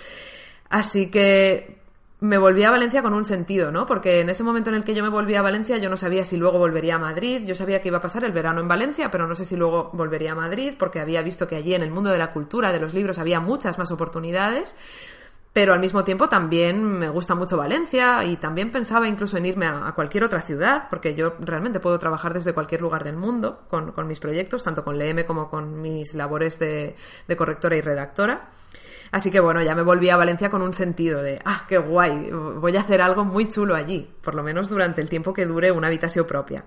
[0.69, 1.83] Así que
[2.19, 3.87] me volví a Valencia con un sentido, ¿no?
[3.87, 6.25] Porque en ese momento en el que yo me volví a Valencia yo no sabía
[6.25, 9.09] si luego volvería a Madrid, yo sabía que iba a pasar el verano en Valencia,
[9.11, 11.91] pero no sé si luego volvería a Madrid porque había visto que allí en el
[11.91, 14.75] mundo de la cultura, de los libros, había muchas más oportunidades.
[15.53, 19.67] Pero al mismo tiempo también me gusta mucho Valencia y también pensaba incluso en irme
[19.67, 24.09] a, cualquier otra ciudad, porque yo realmente puedo trabajar desde cualquier lugar del mundo con,
[24.09, 26.97] mis proyectos, tanto con LM como con mis labores de
[27.37, 28.49] correctora y redactora.
[29.13, 32.31] Así que bueno, ya me volví a Valencia con un sentido de, ah, qué guay,
[32.31, 35.71] voy a hacer algo muy chulo allí, por lo menos durante el tiempo que dure
[35.71, 36.65] una habitación propia.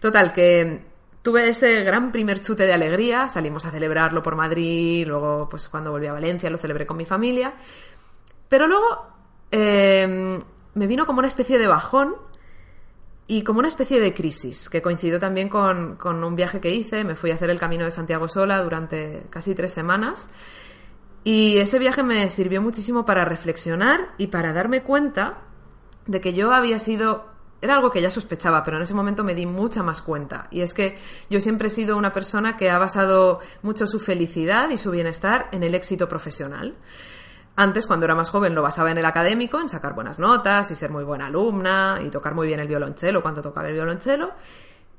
[0.00, 0.82] Total, que
[1.22, 5.92] tuve ese gran primer chute de alegría, salimos a celebrarlo por Madrid, luego pues cuando
[5.92, 7.54] volví a Valencia lo celebré con mi familia,
[8.54, 9.04] pero luego
[9.50, 10.40] em,
[10.74, 12.14] me vino como una especie de bajón
[13.26, 17.02] y como una especie de crisis, que coincidió también con, con un viaje que hice,
[17.02, 20.28] me fui a hacer el Camino de Santiago sola durante casi tres semanas.
[21.24, 25.38] Y ese viaje me sirvió muchísimo para reflexionar y para darme cuenta
[26.06, 29.34] de que yo había sido era algo que ya sospechaba, pero en ese momento me
[29.34, 30.46] di mucha más cuenta.
[30.52, 30.96] Y es que
[31.28, 35.48] yo siempre he sido una persona que ha basado mucho su felicidad y su bienestar
[35.50, 36.76] en el éxito profesional.
[37.56, 40.74] Antes, cuando era más joven, lo basaba en el académico, en sacar buenas notas y
[40.74, 44.32] ser muy buena alumna y tocar muy bien el violonchelo cuando tocaba el violonchelo.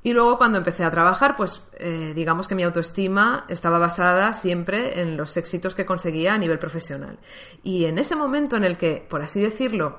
[0.02, 5.00] Y luego cuando empecé a trabajar, pues eh, digamos que mi autoestima estaba basada siempre
[5.00, 7.18] en los éxitos que conseguía a nivel profesional.
[7.62, 9.98] Y en ese momento en el que, por así decirlo,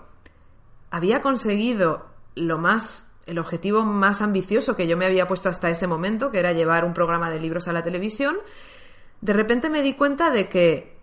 [0.89, 5.87] había conseguido lo más, el objetivo más ambicioso que yo me había puesto hasta ese
[5.87, 8.37] momento, que era llevar un programa de libros a la televisión,
[9.21, 10.96] de repente me di cuenta de que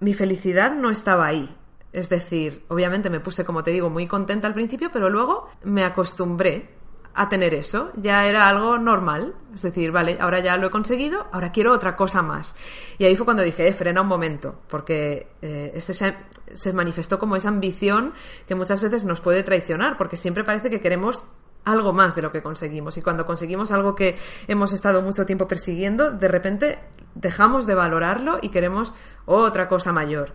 [0.00, 1.54] mi felicidad no estaba ahí.
[1.92, 5.84] Es decir, obviamente me puse, como te digo, muy contenta al principio, pero luego me
[5.84, 6.80] acostumbré
[7.14, 9.34] a tener eso, ya era algo normal.
[9.52, 12.54] Es decir, vale, ahora ya lo he conseguido, ahora quiero otra cosa más.
[12.98, 16.16] Y ahí fue cuando dije, eh, frena un momento, porque eh, este se,
[16.52, 18.14] se, manifestó como esa ambición
[18.46, 21.24] que muchas veces nos puede traicionar, porque siempre parece que queremos
[21.64, 22.96] algo más de lo que conseguimos.
[22.96, 24.16] Y cuando conseguimos algo que
[24.48, 26.78] hemos estado mucho tiempo persiguiendo, de repente
[27.14, 28.94] dejamos de valorarlo y queremos
[29.26, 30.32] otra cosa mayor.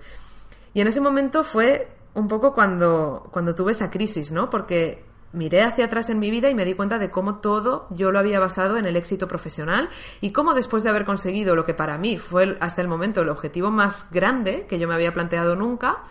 [0.73, 4.49] Y en ese momento fue un poco cuando, cuando tuve esa crisis, ¿no?
[4.49, 8.11] Porque miré hacia atrás en mi vida y me di cuenta de cómo todo yo
[8.11, 9.89] lo había basado en el éxito profesional
[10.21, 13.29] y cómo después de haber conseguido lo que para mí fue hasta el momento el
[13.29, 16.03] objetivo más grande que yo me había planteado nunca,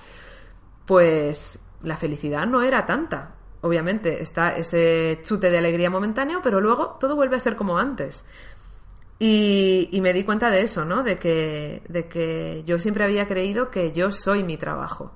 [0.86, 3.33] pues la felicidad no era tanta.
[3.64, 8.24] Obviamente está ese chute de alegría momentáneo, pero luego todo vuelve a ser como antes.
[9.18, 11.02] Y, y me di cuenta de eso, ¿no?
[11.02, 15.12] De que, de que yo siempre había creído que yo soy mi trabajo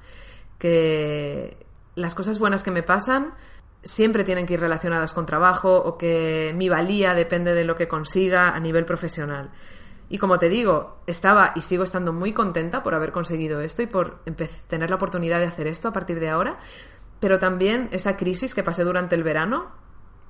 [0.58, 1.56] que
[1.94, 3.34] las cosas buenas que me pasan
[3.82, 7.88] siempre tienen que ir relacionadas con trabajo o que mi valía depende de lo que
[7.88, 9.50] consiga a nivel profesional.
[10.10, 13.86] Y como te digo, estaba y sigo estando muy contenta por haber conseguido esto y
[13.86, 14.20] por
[14.66, 16.58] tener la oportunidad de hacer esto a partir de ahora,
[17.20, 19.72] pero también esa crisis que pasé durante el verano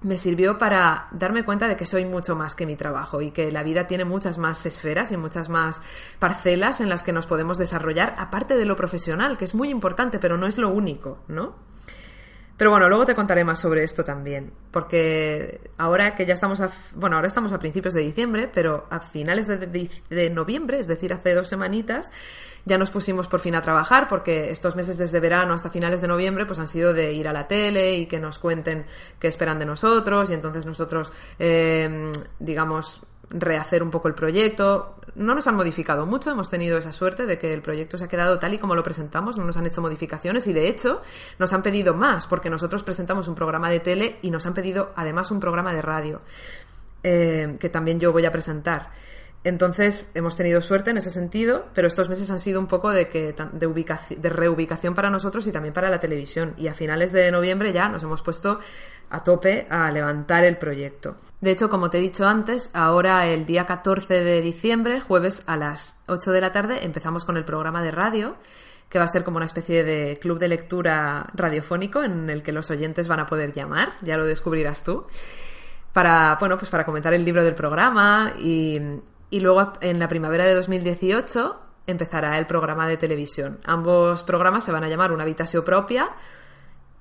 [0.00, 3.50] me sirvió para darme cuenta de que soy mucho más que mi trabajo y que
[3.50, 5.82] la vida tiene muchas más esferas y muchas más
[6.18, 10.18] parcelas en las que nos podemos desarrollar, aparte de lo profesional, que es muy importante,
[10.18, 11.56] pero no es lo único, ¿no?
[12.56, 16.68] Pero bueno, luego te contaré más sobre esto también, porque ahora que ya estamos a,
[16.96, 19.58] bueno, ahora estamos a principios de diciembre, pero a finales de,
[20.10, 22.10] de noviembre, es decir, hace dos semanitas,
[22.68, 26.08] ya nos pusimos por fin a trabajar porque estos meses desde verano hasta finales de
[26.08, 28.86] noviembre pues han sido de ir a la tele y que nos cuenten
[29.18, 34.96] qué esperan de nosotros y entonces nosotros eh, digamos rehacer un poco el proyecto.
[35.14, 38.08] No nos han modificado mucho, hemos tenido esa suerte de que el proyecto se ha
[38.08, 41.02] quedado tal y como lo presentamos, no nos han hecho modificaciones y de hecho
[41.38, 44.92] nos han pedido más porque nosotros presentamos un programa de tele y nos han pedido
[44.94, 46.20] además un programa de radio
[47.02, 48.90] eh, que también yo voy a presentar.
[49.48, 53.08] Entonces hemos tenido suerte en ese sentido, pero estos meses han sido un poco de,
[53.08, 56.52] que, de, de reubicación para nosotros y también para la televisión.
[56.58, 58.60] Y a finales de noviembre ya nos hemos puesto
[59.08, 61.16] a tope a levantar el proyecto.
[61.40, 65.56] De hecho, como te he dicho antes, ahora el día 14 de diciembre, jueves a
[65.56, 68.36] las 8 de la tarde, empezamos con el programa de radio,
[68.90, 72.52] que va a ser como una especie de club de lectura radiofónico en el que
[72.52, 75.06] los oyentes van a poder llamar, ya lo descubrirás tú,
[75.94, 78.78] para, bueno, pues para comentar el libro del programa y,
[79.30, 83.58] y luego en la primavera de 2018 empezará el programa de televisión.
[83.64, 86.10] Ambos programas se van a llamar Una habitación propia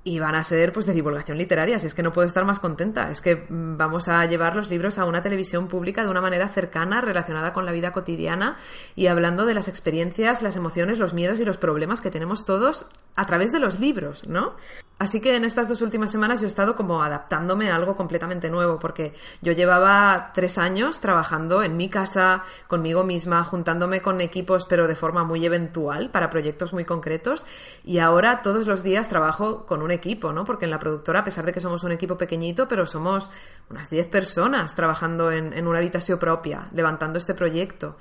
[0.08, 2.62] y van a ser pues de divulgación literaria, si es que no puedo estar más
[2.62, 6.22] contenta, es que mm, vamos a llevar los libros a una televisión pública de una
[6.22, 8.56] manera cercana, relacionada con la vida cotidiana
[8.96, 12.86] y hablando de las experiencias, las emociones, los miedos y los problemas que tenemos todos
[13.18, 14.56] a través de los libros, ¿no?
[15.00, 18.50] Así que en estas dos últimas semanas yo he estado como adaptándome a algo completamente
[18.50, 24.66] nuevo, porque yo llevaba tres años trabajando en mi casa, conmigo misma, juntándome con equipos,
[24.66, 27.46] pero de forma muy eventual, para proyectos muy concretos,
[27.86, 30.46] y ahora todos los días trabajo con un equipo, ¿no?
[30.46, 33.30] Porque en la productora, a pesar de que somos un equipo pequeñito, pero somos
[33.70, 37.98] unas diez personas trabajando en, en una habitación propia, levantando este proyecto.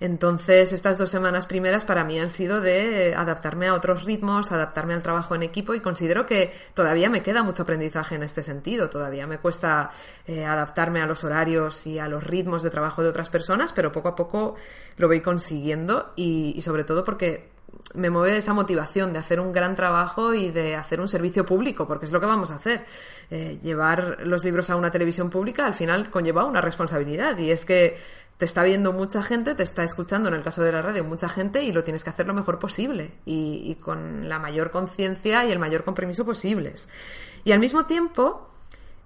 [0.00, 4.94] Entonces, estas dos semanas primeras para mí han sido de adaptarme a otros ritmos, adaptarme
[4.94, 8.88] al trabajo en equipo y considero que todavía me queda mucho aprendizaje en este sentido.
[8.88, 9.90] Todavía me cuesta
[10.26, 13.90] eh, adaptarme a los horarios y a los ritmos de trabajo de otras personas, pero
[13.90, 14.54] poco a poco
[14.98, 17.50] lo voy consiguiendo y, sobre todo porque
[17.94, 21.86] me mueve esa motivación de hacer un gran trabajo y de hacer un servicio público,
[21.86, 22.84] porque es lo que vamos a hacer.
[23.30, 27.64] Eh, llevar los libros a una televisión pública al final conlleva una responsabilidad y es
[27.64, 27.98] que
[28.38, 31.28] te está viendo mucha gente, te está escuchando en el caso de la radio mucha
[31.28, 35.50] gente y lo tienes que hacer lo mejor posible y, con la mayor conciencia y
[35.50, 36.88] el mayor compromiso posibles.
[37.44, 38.48] Y al mismo tiempo,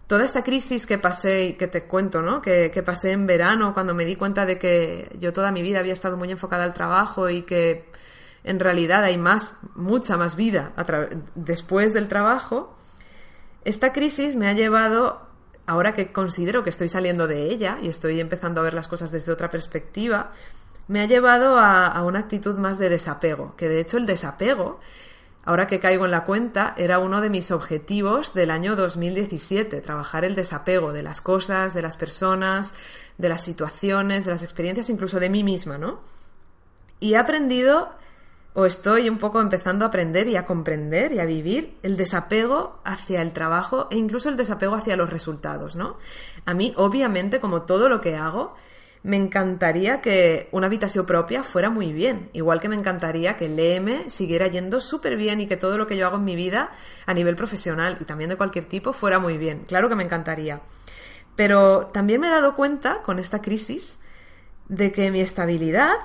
[0.07, 2.43] toda esta crisis que pasé y que te cuento, ¿no?
[2.43, 5.95] Que, pasé en verano cuando me di cuenta de que yo toda mi vida había
[5.95, 7.87] estado muy enfocada al trabajo y que
[8.45, 10.73] en realidad hay más, mucha más vida
[11.35, 12.77] después del trabajo,
[13.65, 15.32] esta crisis me ha llevado
[15.67, 19.13] ahora que considero que estoy saliendo de ella y estoy empezando a ver las cosas
[19.13, 20.31] desde otra perspectiva,
[20.89, 24.81] me ha llevado a, una actitud más de desapego, que de hecho el desapego,
[25.45, 30.25] ahora que caigo en la cuenta, era uno de mis objetivos del año 2017, trabajar
[30.25, 32.75] el desapego de las cosas, de las personas,
[33.19, 36.01] de las situaciones, de las experiencias, incluso de mí misma, ¿no?
[36.99, 37.91] Y he aprendido
[38.55, 42.81] o estoy un poco empezando a aprender y a comprender y a vivir el desapego
[42.85, 45.97] hacia el trabajo e incluso el desapego hacia los resultados, ¿no?
[46.45, 48.55] A mí, obviamente, como todo lo que hago,
[49.05, 53.59] me encantaría que una habitación propia fuera muy bien, igual que me encantaría que el
[53.59, 56.71] EM siguiera yendo súper bien y que todo lo que yo hago en mi vida
[57.07, 59.65] a nivel profesional y también de cualquier tipo fuera muy bien.
[59.67, 60.61] Claro que me encantaría.
[61.35, 63.99] Pero también me he dado cuenta con esta crisis
[64.69, 65.97] de que mi estabilidad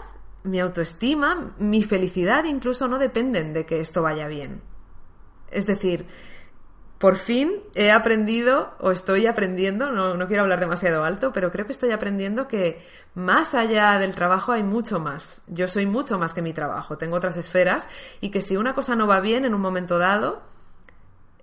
[0.47, 4.61] mi autoestima, mi felicidad incluso no dependen de que esto vaya bien.
[5.51, 6.07] Es decir,
[6.97, 11.71] por fin he aprendido o estoy aprendiendo, no, quiero hablar demasiado alto, pero creo que
[11.71, 12.81] estoy aprendiendo que
[13.13, 15.43] más allá del trabajo hay mucho más.
[15.47, 17.87] Yo soy mucho más que mi trabajo, tengo otras esferas
[18.19, 20.41] y que si una cosa no va bien en un momento dado,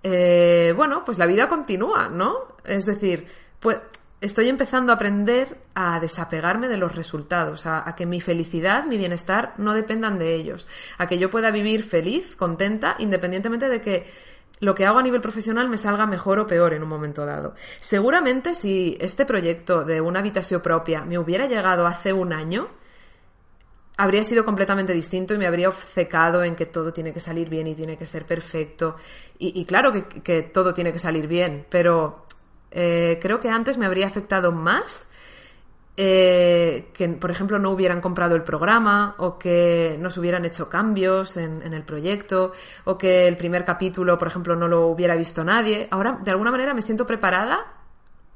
[0.03, 2.57] eh, bueno, pues la vida continúa, ¿no?
[2.65, 3.27] Es decir,
[3.59, 3.77] pues
[4.21, 9.53] estoy empezando a aprender a desapegarme de los resultados, a, que mi felicidad, mi bienestar
[9.57, 14.07] no dependan de ellos, a que yo pueda vivir feliz, contenta, independientemente de que
[14.59, 17.55] lo que hago a nivel profesional me salga mejor o peor en un momento dado.
[17.79, 22.69] Seguramente si este proyecto de una habitación propia me hubiera llegado hace un año,
[23.97, 27.67] habría sido completamente distinto y me habría obcecado en que todo tiene que salir bien
[27.67, 28.95] y tiene que ser perfecto.
[29.37, 32.24] Y, claro que, todo tiene que salir bien, pero
[32.71, 35.07] eh, creo que antes me habría afectado más
[35.97, 40.67] eh, que, por ejemplo, no hubieran comprado el programa o que no se hubieran hecho
[40.67, 42.51] cambios en, en, el proyecto
[42.83, 45.87] o que el primer capítulo, por ejemplo, no lo hubiera visto nadie.
[45.91, 47.73] Ahora, de alguna manera, me siento preparada.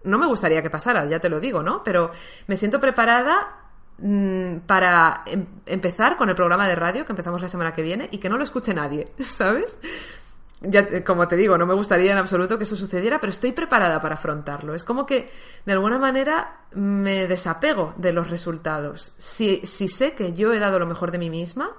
[0.06, 1.84] No me gustaría que pasara, ya te lo digo, ¿no?
[1.84, 2.12] Pero
[2.48, 3.58] me siento preparada
[3.98, 8.08] mm, para em, empezar con el programa de radio que empezamos la semana que viene
[8.10, 9.78] y que no lo escuche nadie, ¿sabes?
[10.62, 14.02] Ya, como te digo, no me gustaría en absoluto que eso sucediera, pero estoy preparada
[14.02, 14.76] para afrontarlo.
[14.76, 15.32] Es como que,
[15.66, 19.14] de alguna manera, me desapego de los resultados.
[19.18, 21.72] Si, si sé que yo he dado lo mejor de mí misma,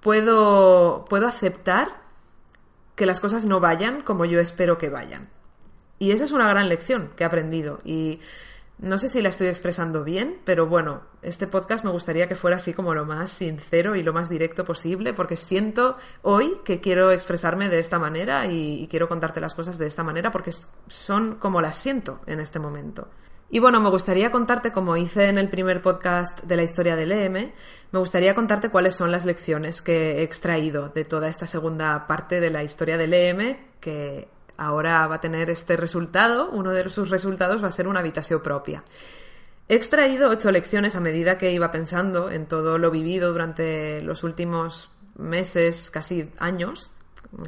[0.00, 2.02] puedo, puedo aceptar
[2.94, 5.28] que las cosas no vayan como yo espero que vayan.
[5.98, 7.80] Y esa es una gran lección que he aprendido.
[7.84, 8.20] Y
[8.78, 12.56] no sé si la estoy expresando bien, pero bueno, este podcast me gustaría que fuera
[12.56, 17.12] así como lo más sincero y lo más directo posible, porque siento hoy que quiero
[17.12, 20.50] expresarme de esta manera y, quiero contarte las cosas de esta manera porque
[20.88, 23.08] son como las siento en este momento.
[23.48, 27.12] Y bueno, me gustaría contarte, como hice en el primer podcast de la historia del
[27.12, 27.52] EM,
[27.92, 32.40] me gustaría contarte cuáles son las lecciones que he extraído de toda esta segunda parte
[32.40, 37.10] de la historia del EM, que ahora va a tener este resultado, uno de sus
[37.10, 38.82] resultados va a ser una habitación propia.
[39.68, 44.22] He extraído ocho lecciones a medida que iba pensando en todo lo vivido durante los
[44.22, 46.90] últimos meses, casi años,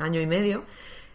[0.01, 0.65] año y medio.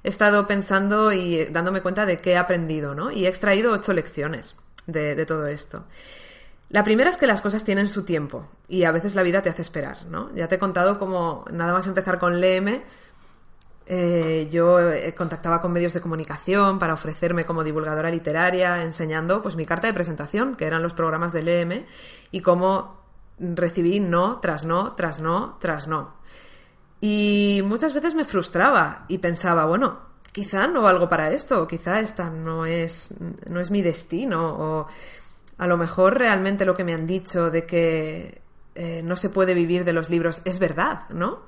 [0.04, 3.12] He estado pensando y dándome cuenta de qué he aprendido, ¿no?
[3.12, 5.86] Y he extraído ocho lecciones de, de todo esto.
[6.70, 9.50] La primera es que las cosas tienen su tiempo y a veces la vida te
[9.50, 10.34] hace esperar, ¿no?
[10.36, 12.84] Ya te he contado cómo nada más empezar con Léeme,
[13.94, 19.58] eh, yo eh, contactaba con medios de comunicación para ofrecerme como divulgadora literaria, enseñando pues
[19.58, 21.84] mi carta de presentación, que eran los programas del EM,
[22.32, 23.02] y cómo
[23.38, 26.14] recibí no tras no, tras no, tras no.
[27.02, 30.00] Y muchas veces me frustraba y pensaba, bueno,
[30.32, 33.10] quizá no valgo para esto, quizá esta no es,
[33.50, 34.88] no es mi destino, o
[35.58, 38.42] a lo mejor realmente lo que me han dicho de que
[38.74, 41.42] eh, no se puede vivir de los libros es verdad, ¿no?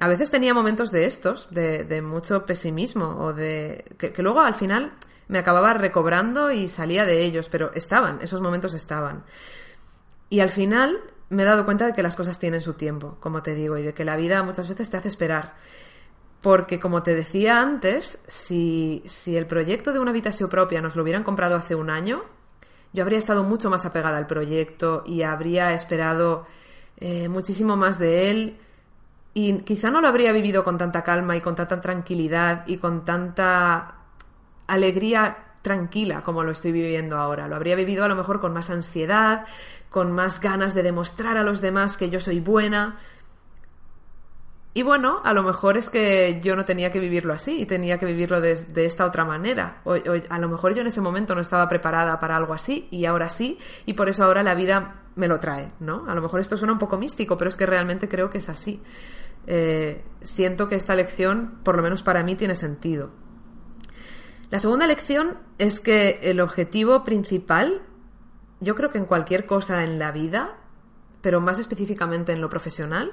[0.00, 3.84] A veces tenía momentos de estos, de, mucho pesimismo, o de.
[3.96, 4.92] Que, luego al final
[5.28, 9.24] me acababa recobrando y salía de ellos, pero estaban, esos momentos estaban.
[10.28, 13.42] Y al final me he dado cuenta de que las cosas tienen su tiempo, como
[13.42, 15.54] te digo, y de que la vida muchas veces te hace esperar.
[16.40, 21.02] Porque, como te decía antes, si, si el proyecto de una habitación propia nos lo
[21.02, 22.24] hubieran comprado hace un año,
[22.92, 26.46] yo habría estado mucho más apegada al proyecto y habría esperado
[26.98, 28.58] eh, muchísimo más de él
[29.34, 33.04] y quizá no lo habría vivido con tanta calma y con tanta tranquilidad y con
[33.04, 33.96] tanta
[34.68, 37.48] alegría tranquila como lo estoy viviendo ahora.
[37.48, 39.44] Lo habría vivido a lo mejor con más ansiedad,
[39.90, 42.96] con más ganas de demostrar a los demás que yo soy buena.
[44.76, 47.96] Y bueno, a lo mejor es que yo no tenía que vivirlo así y tenía
[47.98, 48.52] que vivirlo de,
[48.84, 49.80] esta otra manera.
[49.84, 53.06] O, a lo mejor yo en ese momento no estaba preparada para algo así y
[53.06, 56.04] ahora sí, y por eso ahora la vida me lo trae, ¿no?
[56.08, 58.48] A lo mejor esto suena un poco místico, pero es que realmente creo que es
[58.48, 58.82] así.
[59.46, 63.10] Eh, siento que esta lección, por lo menos para mí, tiene sentido.
[64.50, 67.82] La segunda lección es que el objetivo principal,
[68.60, 70.56] yo creo que en cualquier cosa en la vida,
[71.22, 73.12] pero más específicamente en lo profesional,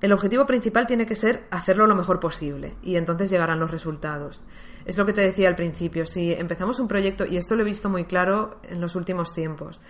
[0.00, 4.42] el objetivo principal tiene que ser hacerlo lo mejor posible y entonces llegarán los resultados.
[4.86, 7.66] Es lo que te decía al principio, si empezamos un proyecto, y esto lo he
[7.66, 9.80] visto muy claro en los últimos tiempos,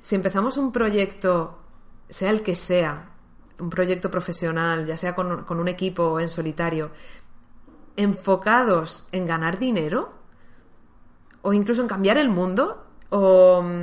[0.00, 1.58] si empezamos un proyecto,
[2.08, 3.10] sea el que sea,
[3.58, 6.90] un proyecto profesional, ya sea con, un equipo o en solitario,
[7.96, 10.12] enfocados en ganar dinero,
[11.42, 13.82] o incluso en cambiar el mundo, o mm,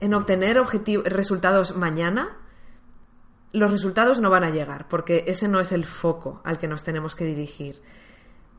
[0.00, 0.58] en obtener
[1.04, 2.36] resultados mañana,
[3.52, 6.84] los resultados no van a llegar, porque ese no es el foco al que nos
[6.84, 7.80] tenemos que dirigir.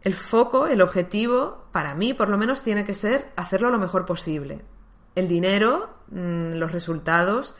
[0.01, 4.05] El foco, el objetivo, para mí por lo menos, tiene que ser hacerlo lo mejor
[4.05, 4.63] posible.
[5.15, 7.55] El dinero, mm, los resultados,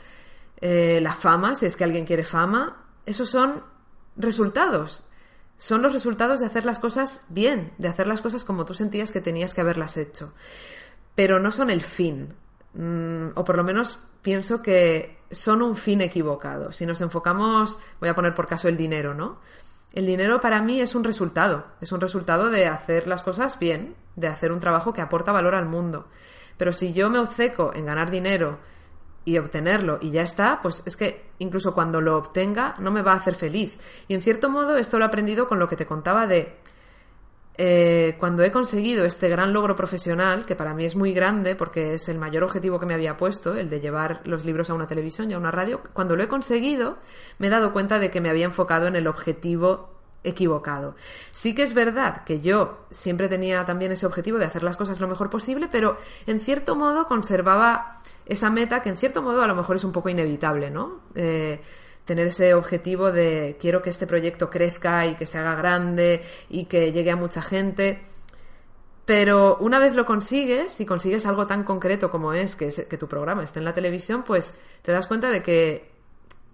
[0.60, 3.62] eh, la fama, si es que alguien quiere fama, esos son
[4.16, 5.06] resultados.
[5.56, 9.10] Son los resultados de hacer las cosas bien, de hacer las cosas como tú sentías
[9.10, 10.32] que tenías que haberlas hecho.
[11.14, 12.34] Pero no son el fin.
[12.74, 16.72] Mm, o por lo menos pienso que son un fin equivocado.
[16.72, 19.40] Si nos enfocamos, voy a poner por caso el dinero, ¿no?
[19.92, 23.96] El dinero para mí es un resultado, es un resultado de hacer las cosas bien,
[24.16, 26.08] de hacer un trabajo que aporta valor al mundo.
[26.56, 28.58] Pero si yo me obceco en ganar dinero
[29.28, 33.12] y obtenerlo y ya está, pues es que incluso cuando lo obtenga no me va
[33.12, 33.78] a hacer feliz.
[34.08, 36.56] Y en cierto modo esto lo he aprendido con lo que te contaba de
[37.58, 41.92] eh, cuando he conseguido este gran logro profesional, que para mí es muy grande porque
[41.92, 44.86] es el mayor objetivo que me había puesto, el de llevar los libros a una
[44.86, 46.96] televisión y a una radio, cuando lo he conseguido
[47.38, 50.94] me he dado cuenta de que me había enfocado en el objetivo equivocado.
[51.32, 55.00] Sí que es verdad que yo siempre tenía también ese objetivo de hacer las cosas
[55.00, 57.97] lo mejor posible, pero en cierto modo conservaba
[58.28, 61.00] esa meta que en cierto modo a lo mejor es un poco inevitable, ¿no?
[61.14, 61.60] Eh,
[62.04, 66.66] tener ese objetivo de quiero que este proyecto crezca y que se haga grande y
[66.66, 68.00] que llegue a mucha gente.
[69.04, 73.08] Pero una vez lo consigues y consigues algo tan concreto como es que, que tu
[73.08, 75.90] programa esté en la televisión, pues te das cuenta de que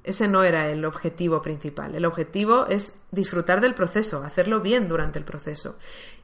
[0.04, 1.94] ese no era el objetivo principal.
[1.94, 5.76] El objetivo es disfrutar del proceso, hacerlo bien durante el proceso.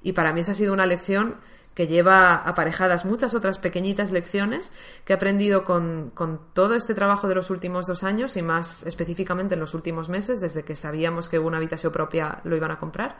[0.03, 1.37] Y para mí esa ha sido una lección
[1.81, 4.71] que lleva aparejadas muchas otras pequeñitas lecciones
[5.07, 8.85] que he aprendido con, con, todo este trabajo de los últimos dos años y más
[8.85, 12.79] específicamente en los últimos meses, desde que sabíamos que una habitación propia lo iban a
[12.79, 13.17] comprar.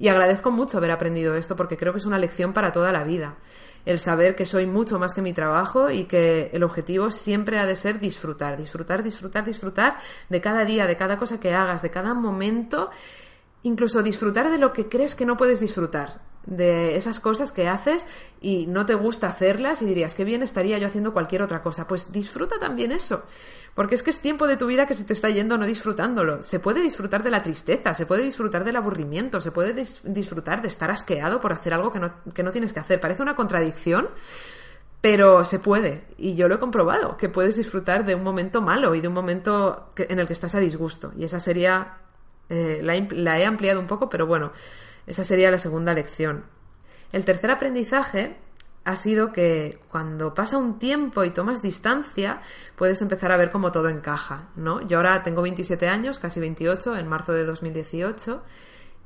[0.00, 3.04] Y agradezco mucho haber aprendido esto porque creo que es una lección para toda la
[3.04, 3.36] vida
[3.84, 7.66] el saber que soy mucho más que mi trabajo y que el objetivo siempre ha
[7.66, 11.92] de ser disfrutar, disfrutar, disfrutar, disfrutar de cada día, de cada cosa que hagas, de
[11.92, 12.90] cada momento,
[13.62, 18.06] incluso disfrutar de lo que crees que no puedes disfrutar de esas cosas que haces
[18.40, 21.86] y no te gusta hacerlas y dirías, qué bien estaría yo haciendo cualquier otra cosa.
[21.86, 23.24] Pues disfruta también eso.
[23.74, 26.42] Porque es que es tiempo de tu vida que se te está yendo no disfrutándolo.
[26.42, 30.68] Se puede disfrutar de la tristeza, se puede disfrutar del aburrimiento, se puede disfrutar de
[30.68, 33.00] estar asqueado por hacer algo que no, que no tienes que hacer.
[33.00, 34.08] Parece una contradicción,
[35.02, 36.04] pero se puede.
[36.16, 39.14] Y yo lo he comprobado, que puedes disfrutar de un momento malo y de un
[39.14, 41.12] momento en el que estás a disgusto.
[41.16, 41.98] Y esa sería...
[42.48, 44.52] Eh, la he ampliado un poco, pero bueno,
[45.06, 46.44] esa sería la segunda lección.
[47.12, 48.36] El tercer aprendizaje
[48.86, 52.40] ha sido que cuando pasa un tiempo y tomas distancia,
[52.76, 54.80] puedes empezar a ver cómo todo encaja, ¿no?
[54.86, 58.42] Yo ahora tengo 27 años, casi 28, en marzo de 2018,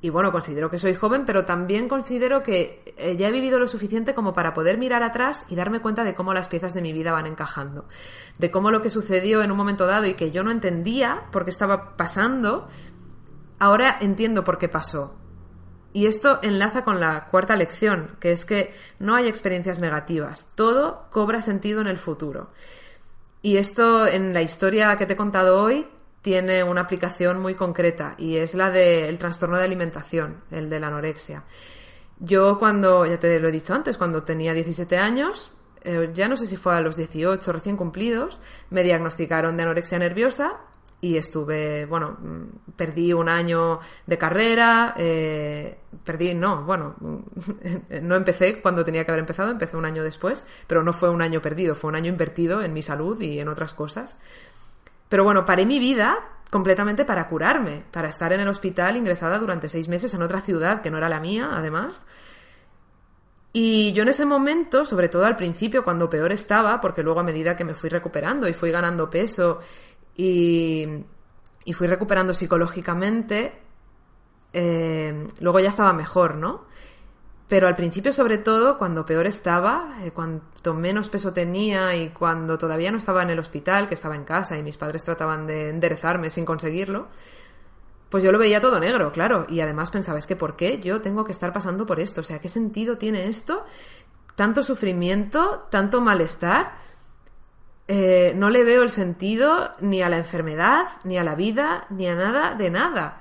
[0.03, 3.69] y bueno, considero que soy joven, pero también considero que eh, ya he vivido lo
[3.69, 6.93] suficiente como para poder mirar atrás y darme cuenta de cómo las piezas de mi
[6.93, 7.87] vida van encajando,
[8.39, 11.45] de cómo lo que sucedió en un momento dado y que yo no entendía por
[11.45, 12.69] qué estaba pasando,
[13.61, 15.15] ahora entiendo por qué pasó
[15.93, 21.07] y esto enlaza con la cuarta lección, que es que no hay experiencias negativas, todo
[21.11, 22.51] cobra sentido en el futuro.
[23.43, 25.87] Y esto en la historia que te he contado hoy
[26.23, 30.89] tiene una aplicación muy concreta y es la del trastorno de alimentación, el de la
[30.89, 31.45] anorexia.
[32.21, 35.53] Yo cuando, ya te lo he dicho antes, cuando tenía 17 años,
[35.83, 39.99] eh, ya no sé si fue a los 18 recién cumplidos, me diagnosticaron de anorexia
[39.99, 40.61] nerviosa
[41.01, 46.95] y estuve, bueno, mm, perdí un año de carrera, eh, perdí, no, bueno,
[48.03, 51.23] no empecé cuando tenía que haber empezado, empecé un año después, pero no fue un
[51.23, 54.19] año perdido, fue un año invertido en mi salud y en otras cosas.
[55.09, 56.19] Pero bueno, paré mi vida
[56.51, 60.83] completamente para curarme, para estar en el hospital ingresada durante seis meses en otra ciudad
[60.83, 62.05] que no era la mía, además.
[63.53, 67.25] Y yo en ese momento, sobre todo al principio, cuando peor estaba, porque luego a
[67.25, 69.61] medida que me fui recuperando y fui ganando peso
[70.21, 73.59] y, fui recuperando psicológicamente,
[74.53, 76.65] eh, luego ya estaba mejor, ¿no?
[77.49, 82.59] Pero al principio, sobre todo, cuando peor estaba, eh, cuanto menos peso tenía y cuando
[82.59, 85.71] todavía no estaba en el hospital, que estaba en casa y mis padres trataban de
[85.71, 87.09] enderezarme sin conseguirlo,
[88.09, 89.47] pues yo lo veía todo negro, claro.
[89.49, 92.21] Y además pensaba, es que ¿por qué yo tengo que estar pasando por esto?
[92.21, 93.65] O sea, ¿qué sentido tiene esto?
[94.37, 96.73] Tanto sufrimiento, tanto malestar
[97.93, 102.07] eh, no le veo el sentido ni a la enfermedad, ni a la vida, ni
[102.07, 103.21] a nada de nada.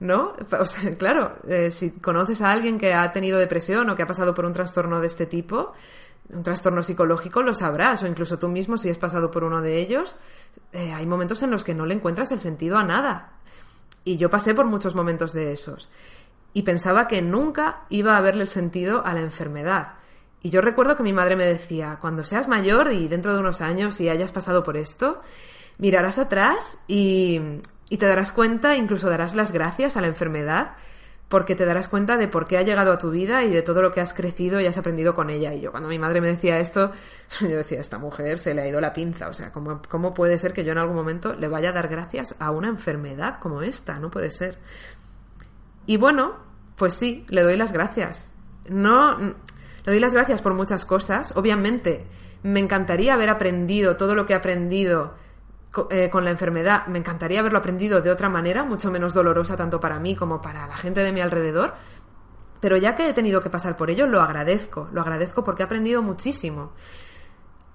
[0.00, 0.34] ¿No?
[0.58, 4.08] O sea, claro, eh, si conoces a alguien que ha tenido depresión o que ha
[4.08, 5.72] pasado por un trastorno de este tipo,
[6.30, 9.78] un trastorno psicológico, lo sabrás, o incluso tú mismo si has pasado por uno de
[9.78, 10.16] ellos,
[10.72, 13.34] eh, hay momentos en los que no le encuentras el sentido a nada.
[14.02, 15.92] Y yo pasé por muchos momentos de esos.
[16.54, 19.92] Y pensaba que nunca iba a verle el sentido a la enfermedad.
[20.42, 23.60] Y yo recuerdo que mi madre me decía, cuando seas mayor y dentro de unos
[23.60, 25.20] años y hayas pasado por esto,
[25.78, 30.76] mirarás atrás y, te darás cuenta, incluso darás las gracias a la enfermedad,
[31.28, 33.82] porque te darás cuenta de por qué ha llegado a tu vida y de todo
[33.82, 35.52] lo que has crecido y has aprendido con ella.
[35.52, 36.92] Y yo cuando mi madre me decía esto,
[37.40, 39.28] yo decía, esta mujer se le ha ido la pinza.
[39.28, 41.88] O sea, ¿cómo, ¿cómo puede ser que yo en algún momento le vaya a dar
[41.88, 43.98] gracias a una enfermedad como esta?
[43.98, 44.58] No puede ser.
[45.84, 46.36] Y bueno,
[46.76, 48.32] pues sí, le doy las gracias.
[48.68, 49.18] No,
[49.88, 51.32] le doy las gracias por muchas cosas.
[51.34, 52.04] Obviamente,
[52.42, 55.14] me encantaría haber aprendido todo lo que he aprendido
[55.90, 56.88] eh, con la enfermedad.
[56.88, 60.66] Me encantaría haberlo aprendido de otra manera, mucho menos dolorosa tanto para mí como para
[60.66, 61.72] la gente de mi alrededor.
[62.60, 64.90] Pero ya que he tenido que pasar por ello, lo agradezco.
[64.92, 66.72] Lo agradezco porque he aprendido muchísimo.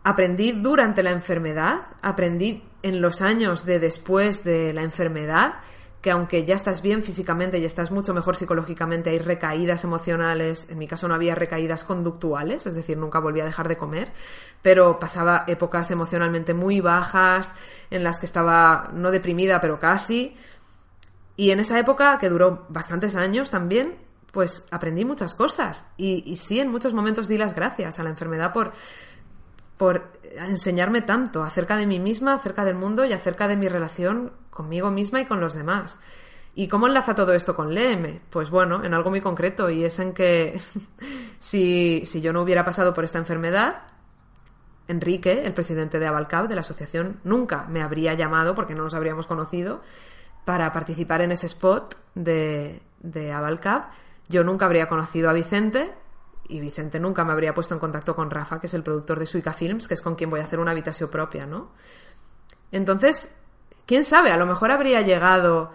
[0.03, 5.55] Aprendí durante la enfermedad, aprendí en los años de después de la enfermedad
[6.04, 10.78] que aunque ya estás bien físicamente y estás mucho mejor psicológicamente, hay recaídas emocionales, en
[10.78, 14.12] mi caso no había recaídas conductuales, es decir, nunca volví a dejar de comer,
[14.62, 17.54] pero pasaba épocas emocionalmente muy bajas,
[17.89, 20.36] en las que estaba no deprimida, pero casi.
[21.38, 23.95] Y en esa época, que duró bastantes años también,
[24.34, 25.86] pues aprendí muchas cosas.
[25.95, 28.74] Y, y sí, en muchos momentos di las gracias a la enfermedad por,
[29.78, 34.42] por enseñarme tanto acerca de mí misma, acerca del mundo y acerca de mi relación
[34.54, 35.99] conmigo misma y con los demás.
[36.56, 38.22] ¿Y cómo enlaza todo esto con Léeme?
[38.30, 40.62] Pues bueno, en algo muy concreto, y es en que
[41.39, 43.84] si, si, yo no hubiera pasado por esta enfermedad,
[44.88, 48.93] Enrique, el presidente de Avalcab, de la asociación, nunca me habría llamado, porque no nos
[48.93, 49.82] habríamos conocido,
[50.45, 53.89] para participar en ese spot de, de Avalcab.
[54.30, 55.91] Yo nunca habría conocido a Vicente,
[56.47, 59.26] y Vicente nunca me habría puesto en contacto con Rafa, que es el productor de
[59.26, 61.72] Suica Films, que es con quien voy a hacer una habitación propia, ¿no?
[62.72, 63.34] Entonces,
[63.86, 65.71] quién sabe, a lo mejor habría llegado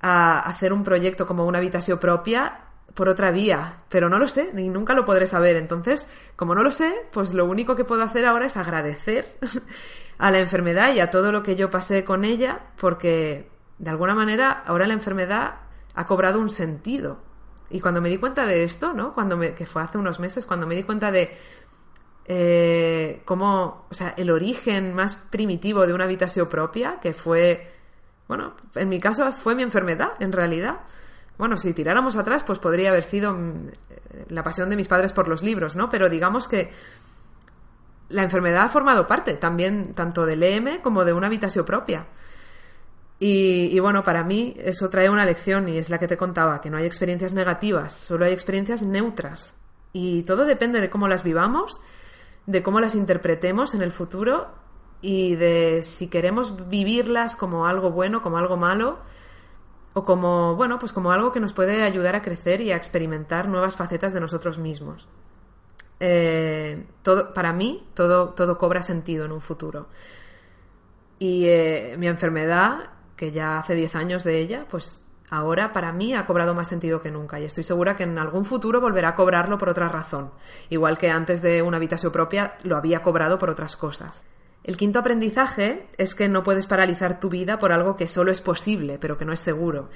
[0.00, 2.60] a hacer un proyecto como una habitación propia
[2.94, 5.56] por otra vía, pero no lo sé, ni nunca lo podré saber.
[5.56, 9.38] Entonces, como no lo sé, pues lo único que puedo hacer ahora es agradecer
[10.18, 14.14] a la enfermedad y a todo lo que yo pasé con ella, porque de alguna
[14.14, 15.54] manera ahora la enfermedad
[15.94, 17.22] ha cobrado un sentido.
[17.70, 19.14] Y cuando me di cuenta de esto, ¿no?
[19.14, 21.36] Cuando me, que fue hace unos meses, cuando me di cuenta de
[22.24, 27.72] eh, cómo, o sea, el origen más primitivo de una habitación propia, que fue,
[28.28, 30.80] bueno, en mi caso fue mi enfermedad, en realidad.
[31.38, 33.70] Bueno, si tiráramos atrás, pues podría haber sido mm,
[34.28, 35.88] la pasión de mis padres por los libros, ¿no?
[35.88, 36.70] Pero digamos que
[38.10, 42.06] la enfermedad ha formado parte también tanto del EM como de una habitación propia.
[43.24, 46.70] Y, bueno, para mí eso trae una lección y es la que te contaba, que
[46.70, 49.54] no hay experiencias negativas, solo hay experiencias neutras.
[49.92, 51.80] Y todo depende de cómo las vivamos
[52.46, 54.48] de cómo las interpretemos en el futuro
[55.00, 58.98] y de si queremos vivirlas como algo bueno, como algo malo,
[59.94, 63.48] o como, bueno, pues como algo que nos puede ayudar a crecer y a experimentar
[63.48, 65.08] nuevas facetas de nosotros mismos.
[66.00, 69.88] Eh, todo, para mí, todo, todo cobra sentido en un futuro.
[71.18, 75.01] Y eh, mi enfermedad, que ya hace 10 años de ella, pues
[75.32, 78.44] ahora para mí ha cobrado más sentido que nunca y estoy segura que en algún
[78.44, 80.30] futuro volverá a cobrarlo por otra razón,
[80.68, 84.26] igual que antes de una habitación propia lo había cobrado por otras cosas.
[84.62, 88.42] El quinto aprendizaje es que no puedes paralizar tu vida por algo que solo es
[88.42, 89.88] posible, pero que no es seguro.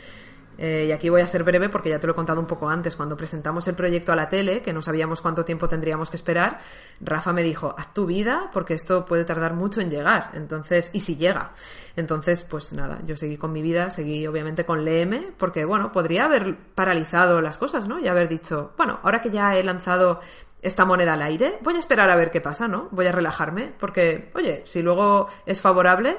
[0.59, 2.69] Eh, y aquí voy a ser breve porque ya te lo he contado un poco
[2.69, 2.97] antes.
[2.97, 6.61] Cuando presentamos el proyecto a la tele, que no sabíamos cuánto tiempo tendríamos que esperar,
[7.01, 10.31] Rafa me dijo, haz tu vida porque esto puede tardar mucho en llegar.
[10.35, 11.53] Entonces, y si llega.
[11.97, 16.25] Entonces, pues nada, yo seguí con mi vida, seguí obviamente con LM, porque bueno, podría
[16.25, 17.99] haber paralizado las cosas, ¿no?
[17.99, 20.21] Y haber dicho, bueno, ahora que ya he lanzado
[20.63, 22.89] esta moneda al aire, voy a esperar a ver qué pasa, ¿no?
[22.91, 26.19] Voy a relajarme, porque, oye, si luego es favorable,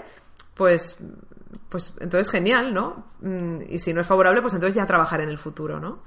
[0.53, 0.99] pues
[1.69, 3.05] pues entonces genial, ¿no?
[3.21, 5.99] Mm, y si no es favorable, pues entonces ya trabajar en el futuro, ¿no?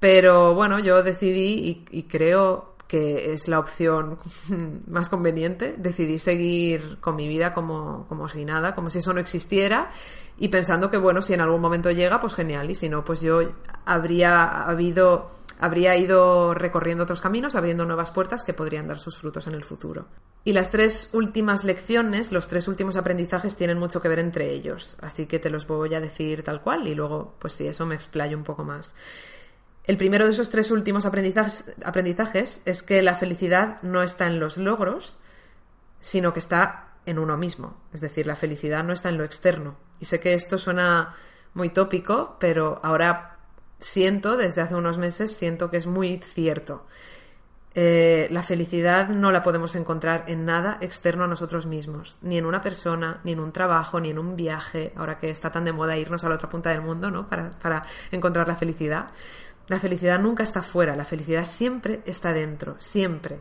[0.00, 4.18] Pero bueno, yo decidí y, creo que es la opción
[4.86, 5.74] más conveniente.
[5.78, 9.90] Decidí seguir con mi vida como, como si nada, como si eso no existiera
[10.36, 12.70] y pensando que, bueno, si en algún momento llega, pues genial.
[12.70, 13.40] Y si no, pues yo
[13.86, 19.46] habría habido habría ido recorriendo otros caminos, abriendo nuevas puertas que podrían dar sus frutos
[19.46, 20.06] en el futuro.
[20.44, 24.98] Y las tres últimas lecciones, los tres últimos aprendizajes tienen mucho que ver entre ellos,
[25.00, 27.94] así que te los voy a decir tal cual y luego, pues sí, eso me
[27.94, 28.94] explayo un poco más.
[29.84, 34.40] El primero de esos tres últimos aprendizajes, aprendizajes es que la felicidad no está en
[34.40, 35.18] los logros,
[36.00, 37.76] sino que está en uno mismo.
[37.92, 39.76] Es decir, la felicidad no está en lo externo.
[40.00, 41.14] Y sé que esto suena
[41.52, 43.33] muy tópico, pero ahora
[43.84, 46.86] siento, desde hace unos meses, siento que es muy cierto.
[47.74, 52.46] Eh, la felicidad no la podemos encontrar en nada externo a nosotros mismos, ni en
[52.46, 55.72] una persona, ni en un trabajo, ni en un viaje, ahora que está tan de
[55.72, 57.28] moda irnos a la otra punta del mundo, ¿no?
[57.28, 59.08] Para, para encontrar la felicidad.
[59.66, 63.40] La felicidad nunca está fuera, la felicidad siempre está dentro, siempre.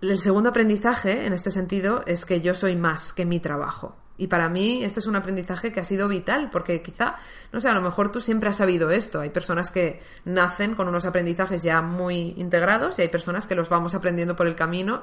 [0.00, 3.96] El segundo aprendizaje, en este sentido, es que yo soy más que mi trabajo.
[4.18, 7.16] Y para mí este es un aprendizaje que ha sido vital, porque quizá,
[7.52, 9.20] no sé, a lo mejor tú siempre has sabido esto.
[9.20, 13.68] Hay personas que nacen con unos aprendizajes ya muy integrados y hay personas que los
[13.68, 15.02] vamos aprendiendo por el camino.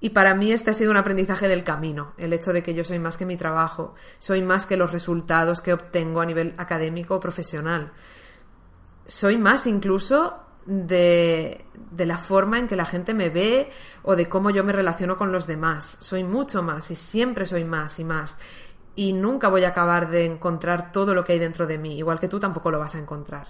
[0.00, 2.84] Y para mí este ha sido un aprendizaje del camino, el hecho de que yo
[2.84, 7.16] soy más que mi trabajo, soy más que los resultados que obtengo a nivel académico
[7.16, 7.92] o profesional.
[9.06, 13.70] Soy más incluso de, de, la forma en que la gente me ve
[14.02, 15.98] o de cómo yo me relaciono con los demás.
[16.00, 18.38] Soy mucho más y siempre soy más y más.
[18.96, 22.20] Y nunca voy a acabar de encontrar todo lo que hay dentro de mí, igual
[22.20, 23.48] que tú tampoco lo vas a encontrar.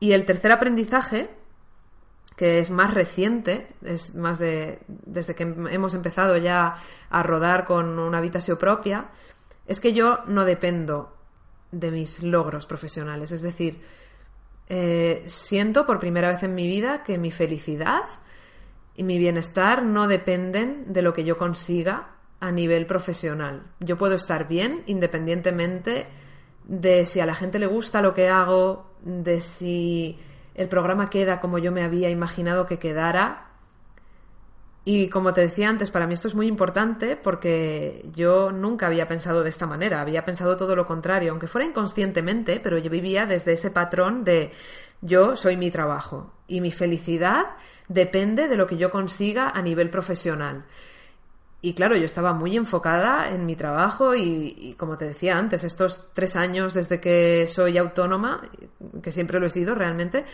[0.00, 1.30] Y el tercer aprendizaje,
[2.36, 6.76] que es más reciente, es más de desde que hemos empezado ya
[7.10, 9.08] a rodar con una habitación propia,
[9.66, 11.14] es que yo no dependo
[11.72, 13.32] de mis logros profesionales.
[13.32, 13.80] Es decir,
[14.68, 18.04] eh, siento por primera vez en mi vida que mi felicidad
[18.94, 22.08] y mi bienestar no dependen de lo que yo consiga
[22.40, 23.62] a nivel profesional.
[23.80, 26.06] Yo puedo estar bien independientemente
[26.64, 30.18] de si a la gente le gusta lo que hago, de si
[30.54, 33.47] el programa queda como yo me había imaginado que quedara.
[34.90, 39.06] Y como te decía antes, para mí esto es muy importante porque yo nunca había
[39.06, 43.26] pensado de esta manera, había pensado todo lo contrario, aunque fuera inconscientemente, pero yo vivía
[43.26, 44.50] desde ese patrón de
[45.02, 47.48] yo soy mi trabajo y mi felicidad
[47.88, 50.64] depende de lo que yo consiga a nivel profesional.
[51.60, 56.08] Y claro, yo estaba muy enfocada en mi trabajo y, como te decía antes, estos
[56.14, 58.40] tres años desde que soy autónoma,
[59.02, 60.24] que siempre lo he sido realmente,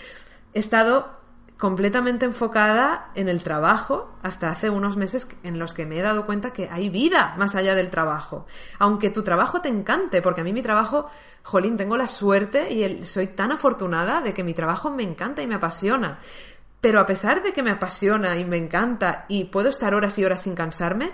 [0.52, 1.24] he estado
[1.59, 6.26] completamente enfocada en el trabajo hasta hace unos meses en los que me he dado
[6.26, 8.46] cuenta que hay vida más allá del trabajo.
[8.78, 11.09] Aunque tu trabajo te encante, porque a mí mi trabajo,
[11.42, 15.46] jolín, tengo la suerte y soy tan afortunada de que mi trabajo me encanta y
[15.46, 16.18] me apasiona.
[16.80, 20.24] Pero a pesar de que me apasiona y me encanta y puedo estar horas y
[20.24, 21.11] horas sin cansarme,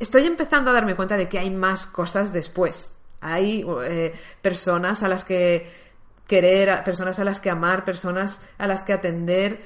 [0.00, 2.92] estoy empezando a darme cuenta de que hay más cosas después.
[3.20, 5.85] Hay eh, personas a las que
[6.26, 9.60] querer, personas a las que amar, personas a las que atender.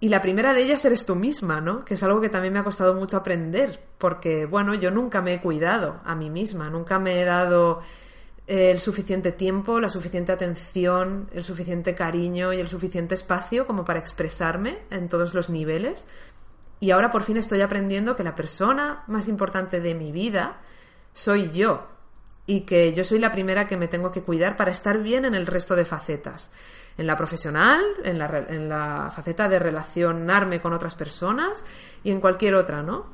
[0.00, 1.84] Y la primera de ellas eres tú misma, ¿no?
[1.84, 5.34] Que es algo que también me ha costado mucho aprender, porque, bueno, yo nunca me
[5.34, 7.80] he cuidado a mí misma, nunca me he dado
[8.48, 14.00] el suficiente tiempo, la suficiente atención, el suficiente cariño y el suficiente espacio como para
[14.00, 16.06] expresarme en todos los niveles.
[16.80, 20.60] Y ahora por fin estoy aprendiendo que la persona más importante de mi vida
[21.12, 21.91] soy yo
[22.46, 25.34] y que yo soy la primera que me tengo que cuidar para estar bien en
[25.34, 26.52] el resto de facetas.
[26.98, 31.64] En la profesional, en la, en la faceta de relacionarme con otras personas
[32.04, 33.06] y en cualquier otra, ¿no?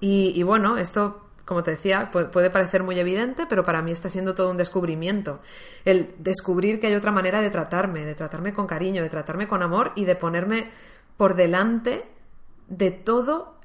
[0.00, 4.08] Y, y bueno, esto como te decía, puede parecer muy evidente, pero para mí está
[4.08, 5.40] siendo todo un descubrimiento.
[5.84, 9.60] El descubrir que hay otra manera de tratarme, de tratarme con cariño, de tratarme con
[9.60, 10.70] amor y de ponerme
[11.16, 12.04] por delante
[12.68, 13.56] de todo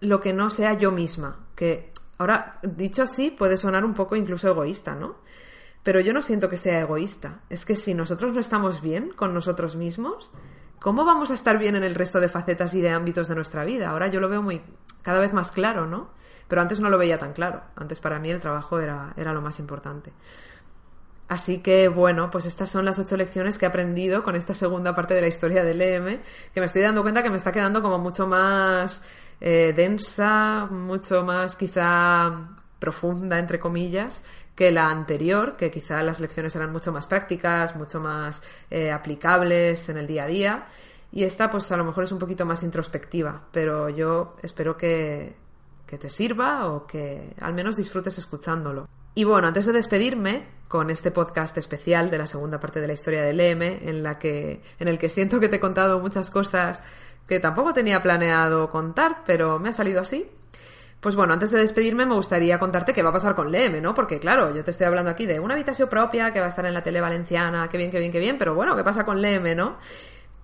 [0.00, 1.44] lo que no sea yo misma.
[1.54, 5.16] Que ahora, dicho así, puede sonar un poco incluso egoísta, ¿no?
[5.82, 7.42] Pero yo no siento que sea egoísta.
[7.48, 10.32] Es que si nosotros no estamos bien con nosotros mismos,
[10.80, 13.64] ¿cómo vamos a estar bien en el resto de facetas y de ámbitos de nuestra
[13.64, 13.90] vida?
[13.90, 14.62] Ahora yo lo veo muy
[15.02, 16.10] cada vez más claro, ¿no?
[16.48, 17.62] Pero antes no lo veía tan claro.
[17.76, 20.12] Antes para mí el trabajo era, era lo más importante.
[21.28, 24.94] Así que bueno, pues estas son las ocho lecciones que he aprendido con esta segunda
[24.94, 26.20] parte de la historia del EM,
[26.54, 29.02] que me estoy dando cuenta que me está quedando como mucho más
[29.40, 34.22] eh, densa, mucho más quizá profunda, entre comillas,
[34.54, 39.88] que la anterior, que quizá las lecciones eran mucho más prácticas, mucho más eh, aplicables
[39.88, 40.66] en el día a día.
[41.12, 45.36] Y esta, pues a lo mejor es un poquito más introspectiva, pero yo espero que,
[45.86, 48.88] que te sirva o que al menos disfrutes escuchándolo.
[49.14, 52.92] Y bueno, antes de despedirme con este podcast especial de la segunda parte de la
[52.92, 56.30] historia del EM, en, la que, en el que siento que te he contado muchas
[56.30, 56.82] cosas
[57.28, 60.28] que tampoco tenía planeado contar, pero me ha salido así.
[61.00, 63.94] Pues bueno, antes de despedirme me gustaría contarte qué va a pasar con LEM, ¿no?
[63.94, 66.64] Porque claro, yo te estoy hablando aquí de una habitación propia que va a estar
[66.66, 69.20] en la tele valenciana, qué bien, qué bien, qué bien, pero bueno, ¿qué pasa con
[69.20, 69.76] LEM, no?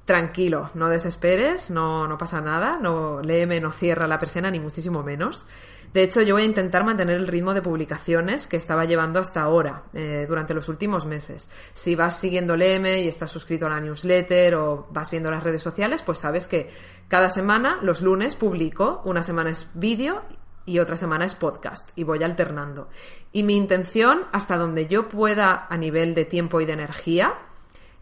[0.04, 5.02] tranquilo, no desesperes, no, no pasa nada, no léeme, no cierra la persiana, ni muchísimo
[5.02, 5.46] menos.
[5.92, 9.42] De hecho, yo voy a intentar mantener el ritmo de publicaciones que estaba llevando hasta
[9.42, 11.50] ahora, eh, durante los últimos meses.
[11.74, 15.62] Si vas siguiendo Léeme y estás suscrito a la newsletter o vas viendo las redes
[15.62, 16.70] sociales, pues sabes que
[17.08, 20.22] cada semana, los lunes, publico, una semana es vídeo
[20.64, 22.88] y otra semana es podcast y voy alternando.
[23.32, 27.34] Y mi intención, hasta donde yo pueda a nivel de tiempo y de energía,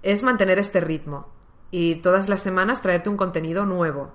[0.02, 1.28] es mantener este ritmo
[1.70, 4.12] y todas las semanas traerte un contenido nuevo.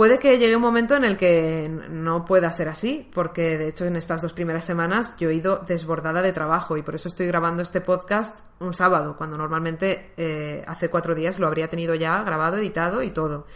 [0.00, 3.84] Puede que llegue un momento en el que no pueda ser así, porque de hecho
[3.84, 7.26] en estas dos primeras semanas yo he ido desbordada de trabajo y por eso estoy
[7.26, 12.22] grabando este podcast un sábado, cuando normalmente eh, hace cuatro días lo habría tenido ya
[12.22, 13.46] grabado, editado y todo.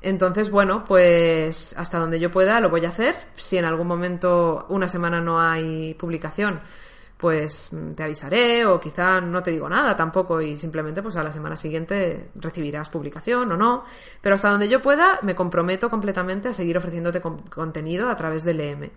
[0.00, 3.16] Entonces, bueno, pues hasta donde yo pueda lo voy a hacer.
[3.34, 6.60] Si en algún momento una semana no hay publicación,
[7.16, 11.22] pues mm, te avisaré o quizá no te digo nada tampoco y simplemente pues a
[11.22, 13.84] la semana siguiente recibirás publicación o no.
[14.20, 18.60] Pero hasta donde yo pueda me comprometo completamente a seguir ofreciéndote contenido a través del
[18.60, 18.90] EM.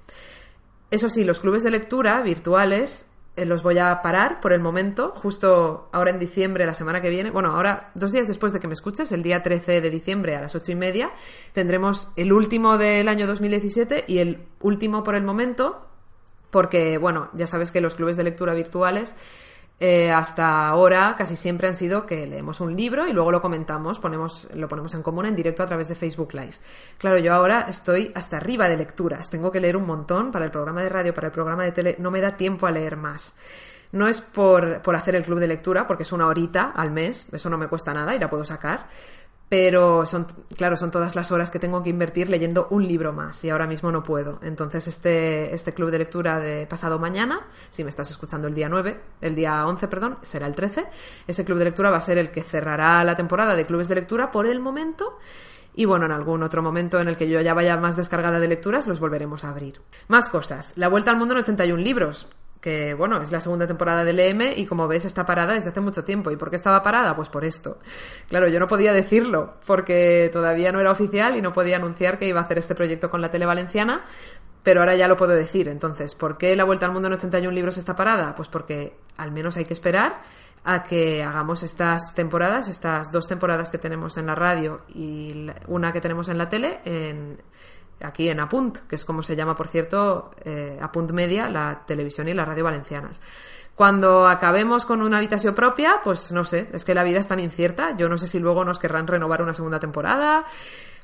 [0.89, 3.07] Eso sí, los clubes de lectura virtuales
[3.37, 7.09] eh, los voy a parar por el momento, justo ahora en diciembre, la semana que
[7.09, 7.29] viene.
[7.29, 10.41] Bueno, ahora, dos días después de que me escuches, el día 13 de diciembre a
[10.41, 11.11] las ocho y media,
[11.53, 15.86] tendremos el último del año 2017 y el último por el momento
[16.49, 19.15] porque, bueno, ya sabes que los clubes de lectura virtuales
[19.79, 23.99] Eh, hasta ahora casi siempre han sido que leemos un libro y luego lo comentamos,
[23.99, 26.55] ponemos, lo ponemos en común en directo a través de Facebook Live.
[26.97, 30.51] Claro, yo ahora estoy hasta arriba de lecturas, tengo que leer un montón para el
[30.51, 33.35] programa de radio, para el programa de tele, no me da tiempo a leer más.
[33.91, 37.27] No es por, por hacer el club de lectura, porque es una horita al mes,
[37.31, 38.87] eso no me cuesta nada y la puedo sacar,
[39.49, 43.43] pero son, claro, son todas las horas que tengo que invertir leyendo un libro más
[43.45, 44.39] y ahora mismo no puedo.
[44.41, 48.67] Entonces, este, este club de lectura de pasado mañana, si me estás escuchando el día
[48.67, 50.85] 9, el día 11, perdón, será el 13,
[51.27, 53.95] ese club de lectura va a ser el que cerrará la temporada de clubes de
[53.95, 55.17] lectura por el momento.
[55.75, 58.47] Y bueno, en algún otro momento en el que yo ya vaya más descargada de
[58.47, 59.79] lecturas, los volveremos a abrir.
[60.07, 60.73] Más cosas.
[60.75, 62.27] La vuelta al mundo en 81 libros
[62.61, 65.81] que bueno, es la segunda temporada del EM y como ves está parada desde hace
[65.81, 66.31] mucho tiempo.
[66.31, 67.15] ¿Y por qué estaba parada?
[67.15, 67.79] Pues por esto.
[68.27, 72.27] Claro, yo no podía decirlo porque todavía no era oficial y no podía anunciar que
[72.27, 74.03] iba a hacer este proyecto con la tele valenciana,
[74.63, 75.67] pero ahora ya lo puedo decir.
[75.67, 78.35] Entonces, ¿por qué la Vuelta al Mundo en 81 libros está parada?
[78.35, 80.21] Pues porque al menos hay que esperar
[80.63, 85.93] a que hagamos estas temporadas, estas dos temporadas que tenemos en la radio y una
[85.93, 87.41] que tenemos en la tele, en
[88.01, 92.27] aquí en Apunt, que es como se llama, por cierto, eh, Apunt Media, la televisión
[92.27, 93.21] y la radio valencianas.
[93.77, 97.39] Cuando acabemos con una habitación propia, pues no sé, es que la vida es tan
[97.39, 97.95] incierta.
[97.95, 100.45] Yo no sé si luego nos querrán renovar una segunda temporada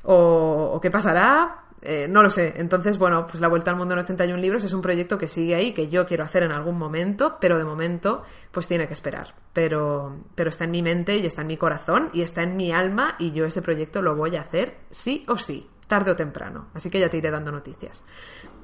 [0.02, 1.60] o, qué pasará.
[1.82, 2.54] Eh, no lo sé.
[2.56, 5.54] Entonces, bueno, pues La Vuelta al Mundo en 81 libros es un proyecto que sigue
[5.54, 9.34] ahí, que yo quiero hacer en algún momento, pero de momento, pues tiene que esperar.
[9.52, 12.72] Pero, pero está en mi mente y está en mi corazón y está en mi
[12.72, 16.68] alma y yo ese proyecto lo voy a hacer sí o sí tarde o temprano.
[16.74, 18.04] Así que ya te iré dando noticias.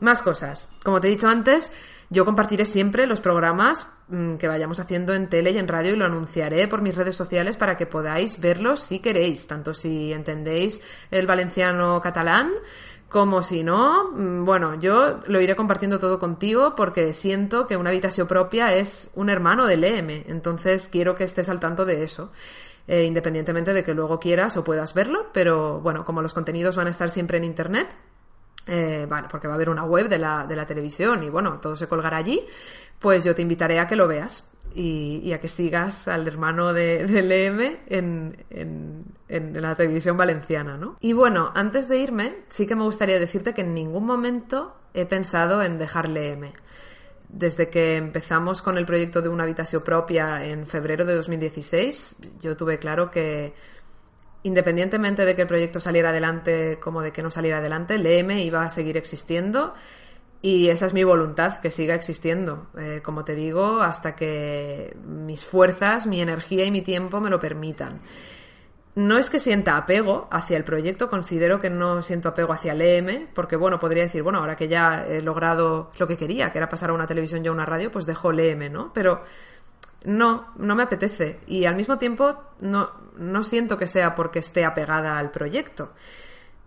[0.01, 0.69] Más cosas.
[0.83, 1.73] Como te he dicho antes,
[2.09, 5.97] yo compartiré siempre los programas mm, que vayamos haciendo en tele y en radio y
[5.97, 10.83] lo anunciaré por mis redes sociales para que podáis verlos si queréis, tanto si entendéis
[11.11, 12.51] el valenciano catalán
[13.11, 17.91] como si no, mm, bueno, yo lo iré compartiendo todo contigo porque siento que una
[17.91, 22.31] habitación propia es un hermano del EM, entonces quiero que estés al tanto de eso.
[22.87, 26.89] Eh, independientemente de que luego quieras o puedas verlo, pero bueno, como los contenidos van
[26.89, 27.95] a estar siempre en Internet,
[28.67, 31.77] eh, porque va a haber una web de la, de la, televisión y bueno, todo
[31.77, 32.43] se colgará allí,
[32.99, 37.07] pues yo te invitaré a que lo veas y, a que sigas al hermano de,
[37.07, 40.97] del EM en, en, en, la televisión valenciana, ¿no?
[41.01, 45.07] Y bueno, antes de irme, sí que me gustaría decirte que en ningún momento he
[45.07, 46.53] pensado en dejar LM
[47.33, 52.57] desde que empezamos con el proyecto de una habitación propia en febrero de 2016, yo
[52.57, 53.55] tuve claro que
[54.43, 58.31] independientemente de que el proyecto saliera adelante como de que no saliera adelante, el EM
[58.39, 59.75] iba a seguir existiendo
[60.43, 65.45] y esa es mi voluntad, que siga existiendo, eh, como te digo, hasta que mis
[65.45, 68.01] fuerzas, mi energía y mi tiempo me lo permitan
[69.01, 72.83] no es que sienta apego hacia el proyecto, considero que no siento apego hacia el
[72.83, 76.59] EM, porque bueno, podría decir, bueno, ahora que ya he logrado lo que quería, que
[76.59, 78.93] era pasar a una televisión y a una radio, pues dejo el EM, ¿no?
[78.93, 79.23] Pero
[80.05, 81.41] no, no me apetece.
[81.47, 85.93] Y al mismo tiempo no, no siento que sea porque esté apegada al proyecto.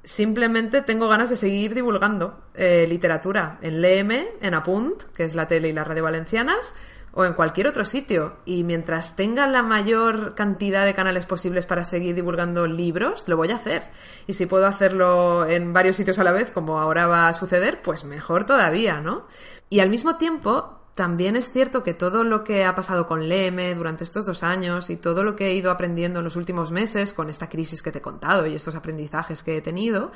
[0.03, 4.11] Simplemente tengo ganas de seguir divulgando eh, literatura en LM,
[4.41, 6.73] en Apunt, que es la tele y la radio valencianas,
[7.13, 8.37] o en cualquier otro sitio.
[8.45, 13.51] Y mientras tenga la mayor cantidad de canales posibles para seguir divulgando libros, lo voy
[13.51, 13.83] a hacer.
[14.27, 17.81] Y si puedo hacerlo en varios sitios a la vez, como ahora va a suceder,
[17.81, 19.27] pues mejor todavía, ¿no?
[19.69, 23.73] Y al mismo tiempo, también es cierto que todo lo que ha pasado con Leme
[23.75, 27.13] durante estos dos años y todo lo que he ido aprendiendo en los últimos meses
[27.13, 30.11] con esta crisis que te he contado y estos aprendizajes que he tenido,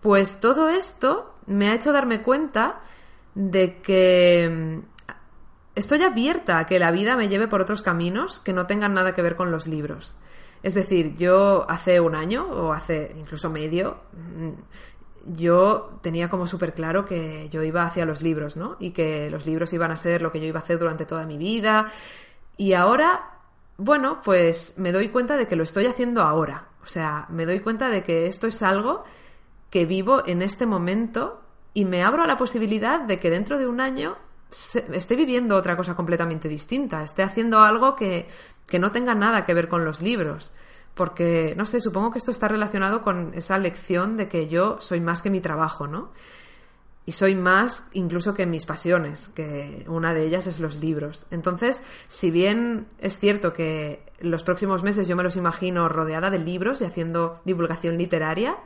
[0.00, 2.80] pues todo esto me ha hecho darme cuenta
[3.34, 4.82] de que
[5.78, 9.14] Estoy abierta a que la vida me lleve por otros caminos que no tengan nada
[9.14, 10.16] que ver con los libros.
[10.64, 14.50] Es decir, yo hace un año o hace incluso medio, mm,
[15.36, 18.76] yo tenía como súper claro que yo iba hacia los libros, ¿no?
[18.80, 21.24] Y que los libros iban a ser lo que yo iba a hacer durante toda
[21.26, 21.86] mi vida.
[22.56, 23.38] Y ahora,
[23.76, 26.70] bueno, pues me doy cuenta de que lo estoy haciendo ahora.
[26.82, 29.04] O sea, me doy cuenta de que esto es algo
[29.70, 31.40] que vivo en este momento
[31.72, 34.16] y me abro a la posibilidad de que dentro de un año
[34.50, 38.26] esté viviendo otra cosa completamente distinta, esté haciendo algo que,
[38.66, 40.52] que no tenga nada que ver con los libros.
[40.94, 45.00] Porque, no sé, supongo que esto está relacionado con esa lección de que yo soy
[45.00, 46.10] más que mi trabajo, ¿no?
[47.06, 51.26] Y soy más incluso que mis pasiones, que una de ellas es los libros.
[51.30, 56.40] Entonces, si bien es cierto que los próximos meses yo me los imagino rodeada de
[56.40, 58.56] libros y haciendo divulgación literaria,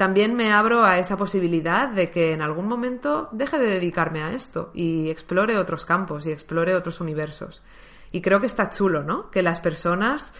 [0.00, 4.32] también me abro a esa posibilidad de que en algún momento deje de dedicarme a
[4.32, 7.62] esto y explore otros campos y explore otros universos.
[8.10, 9.30] Y creo que está chulo, ¿no?
[9.30, 10.32] Que las personas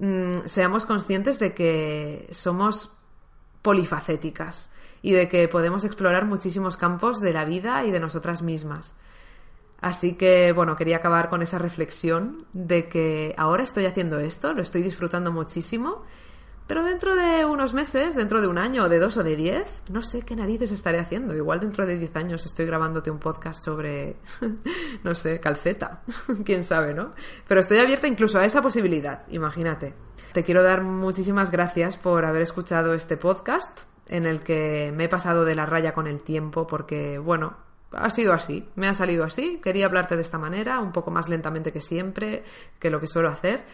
[0.00, 2.96] mm, seamos conscientes de que somos
[3.62, 8.96] polifacéticas y de que podemos explorar muchísimos campos de la vida y de nosotras mismas.
[9.80, 14.62] Así que, bueno, quería acabar con esa reflexión de que ahora estoy haciendo esto, lo
[14.62, 16.02] estoy disfrutando muchísimo,
[16.66, 20.02] pero dentro de unos meses, dentro de un año, de dos o de diez, no
[20.02, 21.34] sé qué narices estaré haciendo.
[21.34, 24.16] Igual dentro de diez años estoy grabándote un podcast sobre,
[25.04, 26.02] no sé, calceta.
[26.44, 27.12] Quién sabe, ¿no?
[27.46, 29.94] Pero estoy abierta incluso a esa posibilidad, imagínate.
[30.32, 35.08] Te quiero dar muchísimas gracias por haber escuchado este podcast en el que me he
[35.08, 37.56] pasado de la raya con el tiempo porque, bueno,
[37.92, 41.28] ha sido así, me ha salido así, quería hablarte de esta manera, un poco más
[41.28, 42.44] lentamente que siempre,
[42.78, 43.64] que lo que suelo hacer.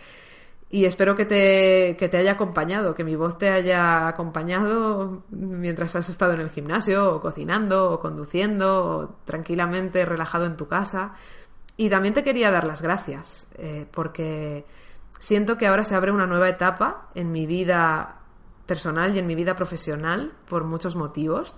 [0.75, 5.95] Y espero que te, que te haya acompañado, que mi voz te haya acompañado mientras
[5.97, 11.13] has estado en el gimnasio, o cocinando, o conduciendo, o tranquilamente relajado en tu casa.
[11.77, 14.65] Y también te quería dar las gracias, eh, porque
[15.19, 18.23] siento que ahora se abre una nueva etapa en mi vida
[18.65, 21.55] personal y en mi vida profesional por muchos motivos.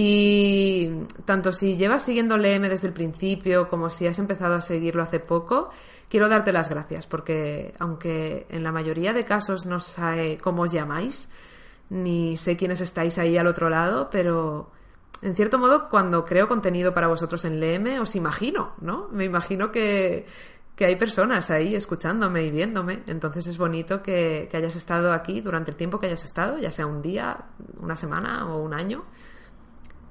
[0.00, 5.02] Y tanto si llevas siguiendo LM desde el principio como si has empezado a seguirlo
[5.02, 5.70] hace poco,
[6.08, 10.70] quiero darte las gracias porque aunque en la mayoría de casos no sé cómo os
[10.70, 11.28] llamáis,
[11.90, 14.70] ni sé quiénes estáis ahí al otro lado, pero
[15.20, 19.08] en cierto modo cuando creo contenido para vosotros en LM os imagino, ¿no?
[19.10, 20.26] Me imagino que,
[20.76, 23.02] que hay personas ahí escuchándome y viéndome.
[23.08, 26.70] Entonces es bonito que, que, hayas estado aquí durante el tiempo que hayas estado, ya
[26.70, 27.46] sea un día,
[27.80, 29.04] una semana o un año.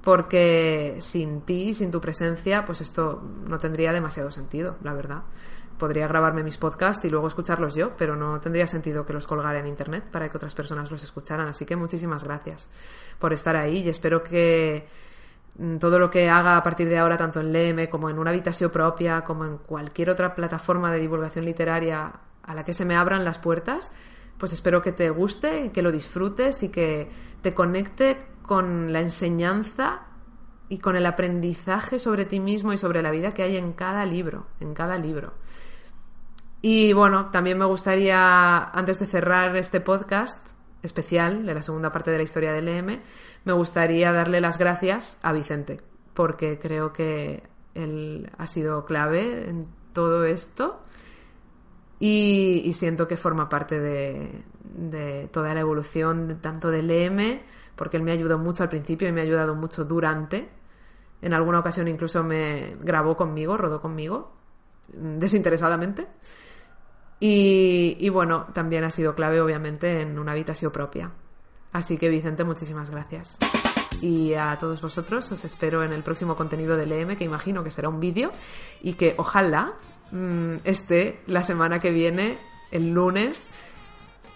[0.08, 5.24] Porque sin ti, sin tu presencia, pues esto no tendría demasiado sentido, la verdad.
[5.78, 9.60] Podría grabarme mis podcasts y luego escucharlos yo, pero no tendría sentido que los colgara
[9.60, 11.47] en internet para que otras personas los escucharan.
[11.47, 12.70] Así que muchísimas gracias
[13.20, 14.88] por estar ahí y espero que
[15.58, 18.30] Mm, todo lo que haga a partir de ahora, tanto en LM como en una
[18.30, 22.12] habitación propia, como en cualquier otra plataforma de divulgación literaria
[22.43, 23.91] a la que se me abran las puertas,
[24.38, 27.10] pues espero que te guste, que lo disfrutes y que
[27.41, 30.07] te conecte con la enseñanza
[30.69, 34.05] y con el aprendizaje sobre ti mismo y sobre la vida que hay en cada
[34.05, 35.33] libro, en cada libro.
[36.61, 40.49] Y bueno, también me gustaría, antes de cerrar este podcast
[40.81, 42.99] especial de la segunda parte de la historia del LM,
[43.45, 45.81] me gustaría darle las gracias a Vicente,
[46.15, 47.43] porque creo que
[47.75, 50.81] él ha sido clave en todo esto
[51.99, 57.39] y, siento que forma parte de, toda la evolución tanto del EM,
[57.78, 60.49] porque él me ayudó mucho al principio y me ha ayudado mucho durante.
[61.21, 64.36] En alguna ocasión incluso me grabó conmigo, rodó conmigo,
[64.89, 66.07] desinteresadamente.
[67.19, 71.11] Y, bueno, también ha sido clave obviamente en una habitación propia.
[71.71, 73.38] Así que Vicente, muchísimas gracias.
[74.01, 77.71] Y a todos vosotros os espero en el próximo contenido del EM, que imagino que
[77.71, 78.32] será un vídeo
[78.84, 79.73] y que ojalá
[80.11, 82.38] mmm, esté la semana que viene,
[82.69, 83.49] el lunes,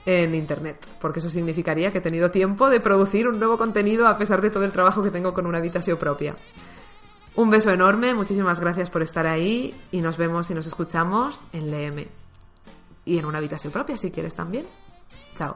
[0.06, 4.18] en internet, porque eso significaría que he tenido tiempo de producir un nuevo contenido a
[4.18, 6.36] pesar de todo el trabajo que tengo con una habitación propia.
[7.36, 11.72] Un beso enorme, muchísimas gracias por estar ahí y nos vemos y nos escuchamos en
[11.72, 12.06] LM.
[13.06, 14.66] Y en una habitación propia si quieres también.
[15.38, 15.56] Chao.